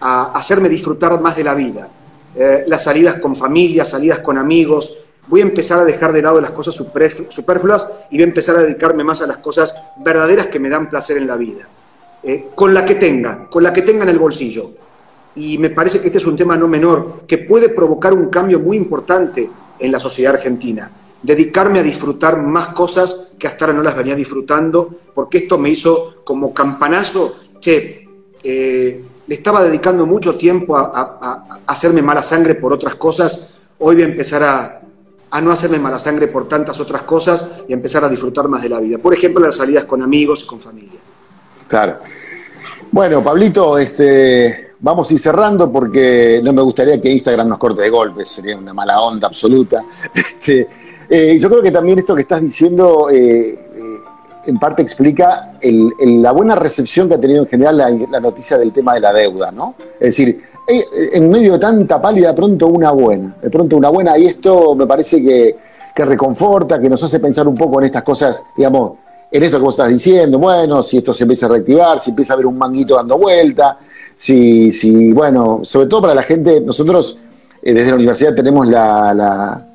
a 0.01 0.33
hacerme 0.33 0.69
disfrutar 0.69 1.21
más 1.21 1.37
de 1.37 1.45
la 1.45 1.55
vida. 1.55 1.88
Eh, 2.37 2.64
las 2.66 2.85
salidas 2.85 3.14
con 3.14 3.35
familia, 3.35 3.85
salidas 3.85 4.18
con 4.18 4.37
amigos, 4.37 4.99
voy 5.27 5.40
a 5.40 5.44
empezar 5.44 5.81
a 5.81 5.85
dejar 5.85 6.12
de 6.12 6.22
lado 6.22 6.40
las 6.40 6.51
cosas 6.51 6.75
superfluas 6.75 7.92
y 8.11 8.16
voy 8.16 8.22
a 8.22 8.27
empezar 8.27 8.57
a 8.57 8.62
dedicarme 8.62 9.05
más 9.05 9.22
a 9.22 9.27
las 9.27 9.38
cosas 9.38 9.75
verdaderas 10.05 10.46
que 10.46 10.61
me 10.61 10.68
dan 10.68 10.90
placer 10.90 11.16
en 11.16 11.27
la 11.27 11.37
vida. 11.37 11.66
Eh, 12.22 12.49
con 12.55 12.75
la 12.75 12.85
que 12.85 12.96
tenga, 12.96 13.49
con 13.49 13.62
la 13.62 13.72
que 13.72 13.83
tenga 13.83 14.03
en 14.03 14.09
el 14.09 14.18
bolsillo. 14.18 14.72
Y 15.37 15.59
me 15.59 15.70
parece 15.70 16.01
que 16.01 16.09
este 16.09 16.18
es 16.18 16.27
un 16.27 16.37
tema 16.37 16.57
no 16.57 16.66
menor, 16.66 17.22
que 17.27 17.38
puede 17.38 17.68
provocar 17.68 18.12
un 18.12 18.31
cambio 18.31 18.59
muy 18.59 18.77
importante 18.77 19.49
en 19.79 19.92
la 19.92 20.01
sociedad 20.01 20.35
argentina. 20.35 20.90
Dedicarme 21.22 21.79
a 21.79 21.83
disfrutar 21.83 22.38
más 22.38 22.68
cosas 22.68 23.33
que 23.38 23.46
hasta 23.46 23.64
ahora 23.64 23.77
no 23.77 23.83
las 23.85 23.96
venía 23.96 24.16
disfrutando, 24.16 24.92
porque 25.14 25.38
esto 25.38 25.57
me 25.57 25.70
hizo 25.70 26.16
como 26.25 26.53
campanazo, 26.53 27.37
che, 27.61 28.09
eh, 28.42 29.05
le 29.27 29.35
estaba 29.35 29.62
dedicando 29.62 30.07
mucho 30.07 30.37
tiempo 30.37 30.77
a, 30.77 31.61
hacerme 31.67 32.03
mala 32.03 32.23
sangre 32.23 32.55
por 32.55 32.73
otras 32.73 32.95
cosas, 32.95 33.51
hoy 33.79 33.97
voy 33.97 34.05
a 34.05 34.07
empezar 34.07 34.43
a, 34.43 34.81
a 35.31 35.41
no 35.41 35.51
hacerme 35.51 35.79
mala 35.79 35.99
sangre 35.99 36.29
por 36.29 36.49
tantas 36.49 36.79
otras 36.81 37.03
cosas 37.03 37.51
y 37.69 37.73
a 37.73 37.77
empezar 37.77 38.05
a 38.05 38.09
disfrutar 38.09 38.49
más 38.49 38.62
de 38.62 38.69
la 38.69 38.79
vida. 38.79 38.99
Por 38.99 39.12
ejemplo, 39.12 39.45
las 39.45 39.57
salidas 39.57 39.85
con 39.85 40.03
amigos 40.03 40.45
y 40.45 40.47
con 40.47 40.61
familia. 40.61 41.01
Claro. 41.69 41.99
Bueno, 42.93 43.23
Pablito, 43.23 43.77
este, 43.79 44.75
vamos 44.81 45.11
a 45.11 45.15
ir 45.15 45.21
cerrando 45.21 45.71
porque 45.71 46.41
no 46.43 46.53
me 46.53 46.62
gustaría 46.62 47.01
que 47.01 47.11
Instagram 47.11 47.49
nos 47.49 47.59
corte 47.59 47.83
de 47.83 47.91
golpe, 47.91 48.25
sería 48.25 48.57
una 48.57 48.73
mala 48.73 49.01
onda 49.01 49.27
absoluta. 49.27 49.85
Este, 50.15 50.69
eh, 51.09 51.39
yo 51.39 51.49
creo 51.49 51.62
que 51.62 51.71
también 51.71 51.99
esto 51.99 52.15
que 52.15 52.23
estás 52.23 52.41
diciendo 52.41 53.09
eh, 53.11 53.65
en 54.46 54.59
parte 54.59 54.82
explica 54.82 55.52
la 55.62 56.32
buena 56.32 56.54
recepción 56.54 57.09
que 57.09 57.14
ha 57.14 57.20
tenido 57.20 57.42
en 57.42 57.48
general 57.48 58.06
la, 58.11 58.20
noticia 58.20 58.59
del 58.59 58.72
tema 58.72 58.94
de 58.94 59.00
la 59.00 59.12
deuda, 59.12 59.50
¿no? 59.50 59.74
Es 59.94 60.16
decir, 60.16 60.40
en 60.66 61.30
medio 61.30 61.54
de 61.54 61.59
tanta 61.59 62.00
pálida, 62.00 62.28
de 62.28 62.35
pronto 62.35 62.66
una 62.66 62.90
buena, 62.90 63.37
de 63.40 63.50
pronto 63.50 63.76
una 63.76 63.88
buena, 63.88 64.18
y 64.18 64.26
esto 64.26 64.74
me 64.74 64.87
parece 64.87 65.22
que, 65.22 65.56
que 65.94 66.04
reconforta, 66.04 66.78
que 66.78 66.88
nos 66.88 67.02
hace 67.02 67.20
pensar 67.20 67.46
un 67.48 67.54
poco 67.54 67.78
en 67.80 67.87
estas 67.87 68.02
cosas, 68.02 68.42
digamos, 68.56 68.92
en 69.30 69.42
esto 69.42 69.59
que 69.59 69.64
vos 69.64 69.74
estás 69.74 69.88
diciendo, 69.88 70.38
bueno, 70.38 70.82
si 70.82 70.98
esto 70.98 71.12
se 71.12 71.24
empieza 71.24 71.46
a 71.46 71.48
reactivar, 71.50 72.00
si 72.00 72.11
empieza 72.11 72.32
a 72.32 72.35
haber 72.35 72.46
un 72.46 72.59
manguito 72.59 72.94
dando 72.94 73.18
vuelta, 73.18 73.78
si, 74.14 74.72
si 74.72 75.12
bueno, 75.12 75.61
sobre 75.62 75.87
todo 75.87 76.02
para 76.02 76.14
la 76.14 76.22
gente, 76.22 76.61
nosotros 76.61 77.18
eh, 77.62 77.74
desde 77.74 77.90
la 77.90 77.96
universidad 77.96 78.35
tenemos 78.35 78.66
la, 78.66 79.66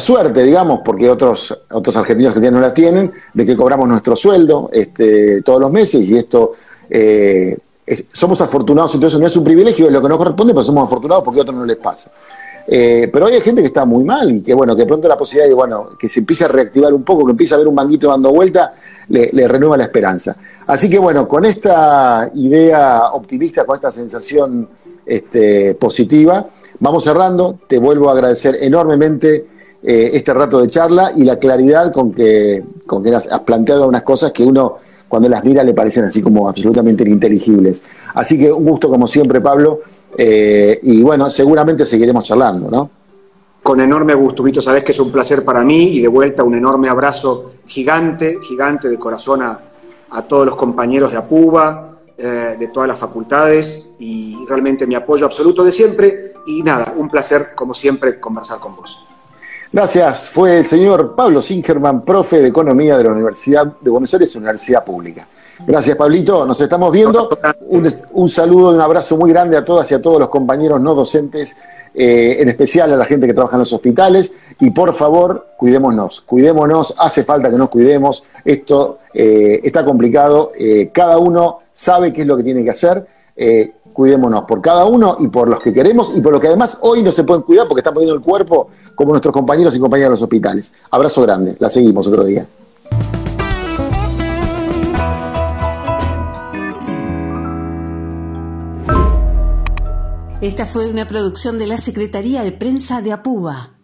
suerte, 0.00 0.42
digamos, 0.42 0.80
porque 0.84 1.08
otros, 1.08 1.56
otros 1.70 1.96
argentinos 1.96 2.34
que 2.34 2.50
no 2.50 2.60
la 2.60 2.74
tienen, 2.74 3.12
de 3.32 3.46
que 3.46 3.56
cobramos 3.56 3.88
nuestro 3.88 4.16
sueldo 4.16 4.70
este, 4.72 5.42
todos 5.42 5.60
los 5.60 5.70
meses 5.70 6.04
y 6.04 6.16
esto... 6.16 6.52
Eh, 6.88 7.56
somos 8.12 8.40
afortunados, 8.40 8.94
entonces 8.94 9.20
no 9.20 9.26
es 9.28 9.36
un 9.36 9.44
privilegio, 9.44 9.86
es 9.86 9.92
lo 9.92 10.02
que 10.02 10.08
nos 10.08 10.18
corresponde, 10.18 10.52
pero 10.52 10.64
somos 10.64 10.84
afortunados 10.84 11.22
porque 11.22 11.38
a 11.38 11.42
otros 11.42 11.56
no 11.56 11.64
les 11.64 11.76
pasa. 11.76 12.10
Eh, 12.68 13.08
pero 13.12 13.26
hay 13.26 13.40
gente 13.40 13.60
que 13.60 13.68
está 13.68 13.84
muy 13.84 14.02
mal 14.02 14.30
y 14.32 14.42
que, 14.42 14.52
bueno, 14.52 14.74
que 14.74 14.84
pronto 14.84 15.06
la 15.06 15.16
posibilidad 15.16 15.48
de, 15.48 15.54
bueno, 15.54 15.90
que 15.98 16.08
se 16.08 16.20
empiece 16.20 16.44
a 16.44 16.48
reactivar 16.48 16.92
un 16.92 17.04
poco, 17.04 17.24
que 17.24 17.30
empiece 17.30 17.54
a 17.54 17.58
ver 17.58 17.68
un 17.68 17.74
manguito 17.74 18.08
dando 18.08 18.32
vuelta, 18.32 18.74
le, 19.08 19.46
renueva 19.46 19.76
la 19.76 19.84
esperanza. 19.84 20.36
Así 20.66 20.90
que, 20.90 20.98
bueno, 20.98 21.28
con 21.28 21.44
esta 21.44 22.28
idea 22.34 23.10
optimista, 23.12 23.64
con 23.64 23.76
esta 23.76 23.92
sensación 23.92 24.68
este, 25.04 25.76
positiva, 25.76 26.48
vamos 26.80 27.04
cerrando. 27.04 27.58
Te 27.66 27.78
vuelvo 27.78 28.08
a 28.08 28.12
agradecer 28.12 28.56
enormemente 28.60 29.46
eh, 29.82 30.10
este 30.14 30.32
rato 30.34 30.60
de 30.60 30.68
charla 30.68 31.10
y 31.14 31.24
la 31.24 31.38
claridad 31.38 31.92
con 31.92 32.12
que, 32.12 32.64
con 32.86 33.02
que 33.02 33.14
has 33.14 33.28
planteado 33.44 33.86
unas 33.86 34.02
cosas 34.02 34.32
que 34.32 34.44
uno 34.44 34.78
cuando 35.08 35.28
las 35.28 35.44
mira 35.44 35.62
le 35.62 35.72
parecen 35.74 36.04
así 36.04 36.20
como 36.20 36.48
absolutamente 36.48 37.04
ininteligibles. 37.04 37.82
Así 38.14 38.38
que 38.38 38.52
un 38.52 38.64
gusto 38.64 38.88
como 38.88 39.06
siempre, 39.06 39.40
Pablo. 39.40 39.80
Eh, 40.18 40.78
y 40.82 41.02
bueno, 41.02 41.30
seguramente 41.30 41.84
seguiremos 41.84 42.24
charlando, 42.24 42.70
¿no? 42.70 42.90
Con 43.62 43.80
enorme 43.80 44.14
gusto, 44.14 44.42
Vito, 44.42 44.62
sabes 44.62 44.84
que 44.84 44.92
es 44.92 45.00
un 45.00 45.10
placer 45.10 45.44
para 45.44 45.62
mí 45.62 45.96
y 45.96 46.00
de 46.00 46.08
vuelta 46.08 46.44
un 46.44 46.54
enorme 46.54 46.88
abrazo 46.88 47.52
gigante, 47.66 48.38
gigante 48.40 48.88
de 48.88 48.98
corazón 48.98 49.42
a, 49.42 49.62
todos 50.28 50.46
los 50.46 50.56
compañeros 50.56 51.10
de 51.10 51.18
APUBA, 51.18 51.98
eh, 52.16 52.56
de 52.58 52.68
todas 52.68 52.88
las 52.88 52.96
facultades 52.96 53.94
y 53.98 54.36
realmente 54.48 54.86
mi 54.86 54.94
apoyo 54.94 55.26
absoluto 55.26 55.62
de 55.62 55.72
siempre. 55.72 56.25
Y 56.46 56.62
nada, 56.62 56.94
un 56.96 57.10
placer 57.10 57.54
como 57.54 57.74
siempre 57.74 58.20
conversar 58.20 58.58
con 58.60 58.76
vos. 58.76 59.04
Gracias. 59.72 60.30
Fue 60.30 60.58
el 60.58 60.66
señor 60.66 61.14
Pablo 61.14 61.42
Singerman, 61.42 62.02
profe 62.02 62.40
de 62.40 62.48
Economía 62.48 62.96
de 62.96 63.04
la 63.04 63.10
Universidad 63.10 63.66
de 63.80 63.90
Buenos 63.90 64.12
Aires, 64.14 64.34
Universidad 64.36 64.84
Pública. 64.84 65.26
Gracias, 65.66 65.96
Pablito. 65.96 66.46
Nos 66.46 66.60
estamos 66.60 66.92
viendo. 66.92 67.28
Un, 68.12 68.28
saludo 68.28 68.72
y 68.72 68.74
un 68.74 68.80
abrazo 68.80 69.16
muy 69.16 69.30
grande 69.30 69.56
a 69.56 69.64
todas 69.64 69.90
y 69.90 69.94
a 69.94 70.02
todos 70.02 70.20
los 70.20 70.28
compañeros 70.28 70.80
no 70.80 70.94
docentes, 70.94 71.56
eh, 71.94 72.36
en 72.38 72.48
especial 72.48 72.92
a 72.92 72.96
la 72.96 73.04
gente 73.04 73.26
que 73.26 73.34
trabaja 73.34 73.56
en 73.56 73.60
los 73.60 73.72
hospitales. 73.72 74.34
Y 74.60 74.70
por 74.70 74.92
favor, 74.94 75.48
cuidémonos, 75.56 76.20
cuidémonos. 76.20 76.94
Hace 76.98 77.24
falta 77.24 77.50
que 77.50 77.56
nos 77.56 77.68
cuidemos. 77.68 78.24
Esto 78.44 79.00
eh, 79.12 79.60
está 79.64 79.84
complicado. 79.84 80.52
Eh, 80.58 80.90
cada 80.92 81.18
uno 81.18 81.60
sabe 81.72 82.12
qué 82.12 82.22
es 82.22 82.26
lo 82.26 82.36
que 82.36 82.44
tiene 82.44 82.62
que 82.62 82.70
hacer. 82.70 83.06
Cuidémonos 83.96 84.42
por 84.42 84.60
cada 84.60 84.84
uno 84.84 85.16
y 85.18 85.28
por 85.28 85.48
los 85.48 85.58
que 85.58 85.72
queremos 85.72 86.12
y 86.14 86.20
por 86.20 86.30
los 86.30 86.38
que 86.38 86.48
además 86.48 86.78
hoy 86.82 87.02
no 87.02 87.10
se 87.10 87.24
pueden 87.24 87.42
cuidar 87.42 87.66
porque 87.66 87.80
están 87.80 87.94
poniendo 87.94 88.14
el 88.14 88.20
cuerpo 88.20 88.68
como 88.94 89.12
nuestros 89.12 89.32
compañeros 89.32 89.74
y 89.74 89.80
compañeras 89.80 90.08
de 90.08 90.10
los 90.10 90.22
hospitales. 90.22 90.70
Abrazo 90.90 91.22
grande. 91.22 91.56
La 91.58 91.70
seguimos 91.70 92.06
otro 92.06 92.22
día. 92.22 92.46
Esta 100.42 100.66
fue 100.66 100.90
una 100.90 101.08
producción 101.08 101.58
de 101.58 101.66
la 101.66 101.78
Secretaría 101.78 102.42
de 102.42 102.52
Prensa 102.52 103.00
de 103.00 103.12
Apuba. 103.12 103.75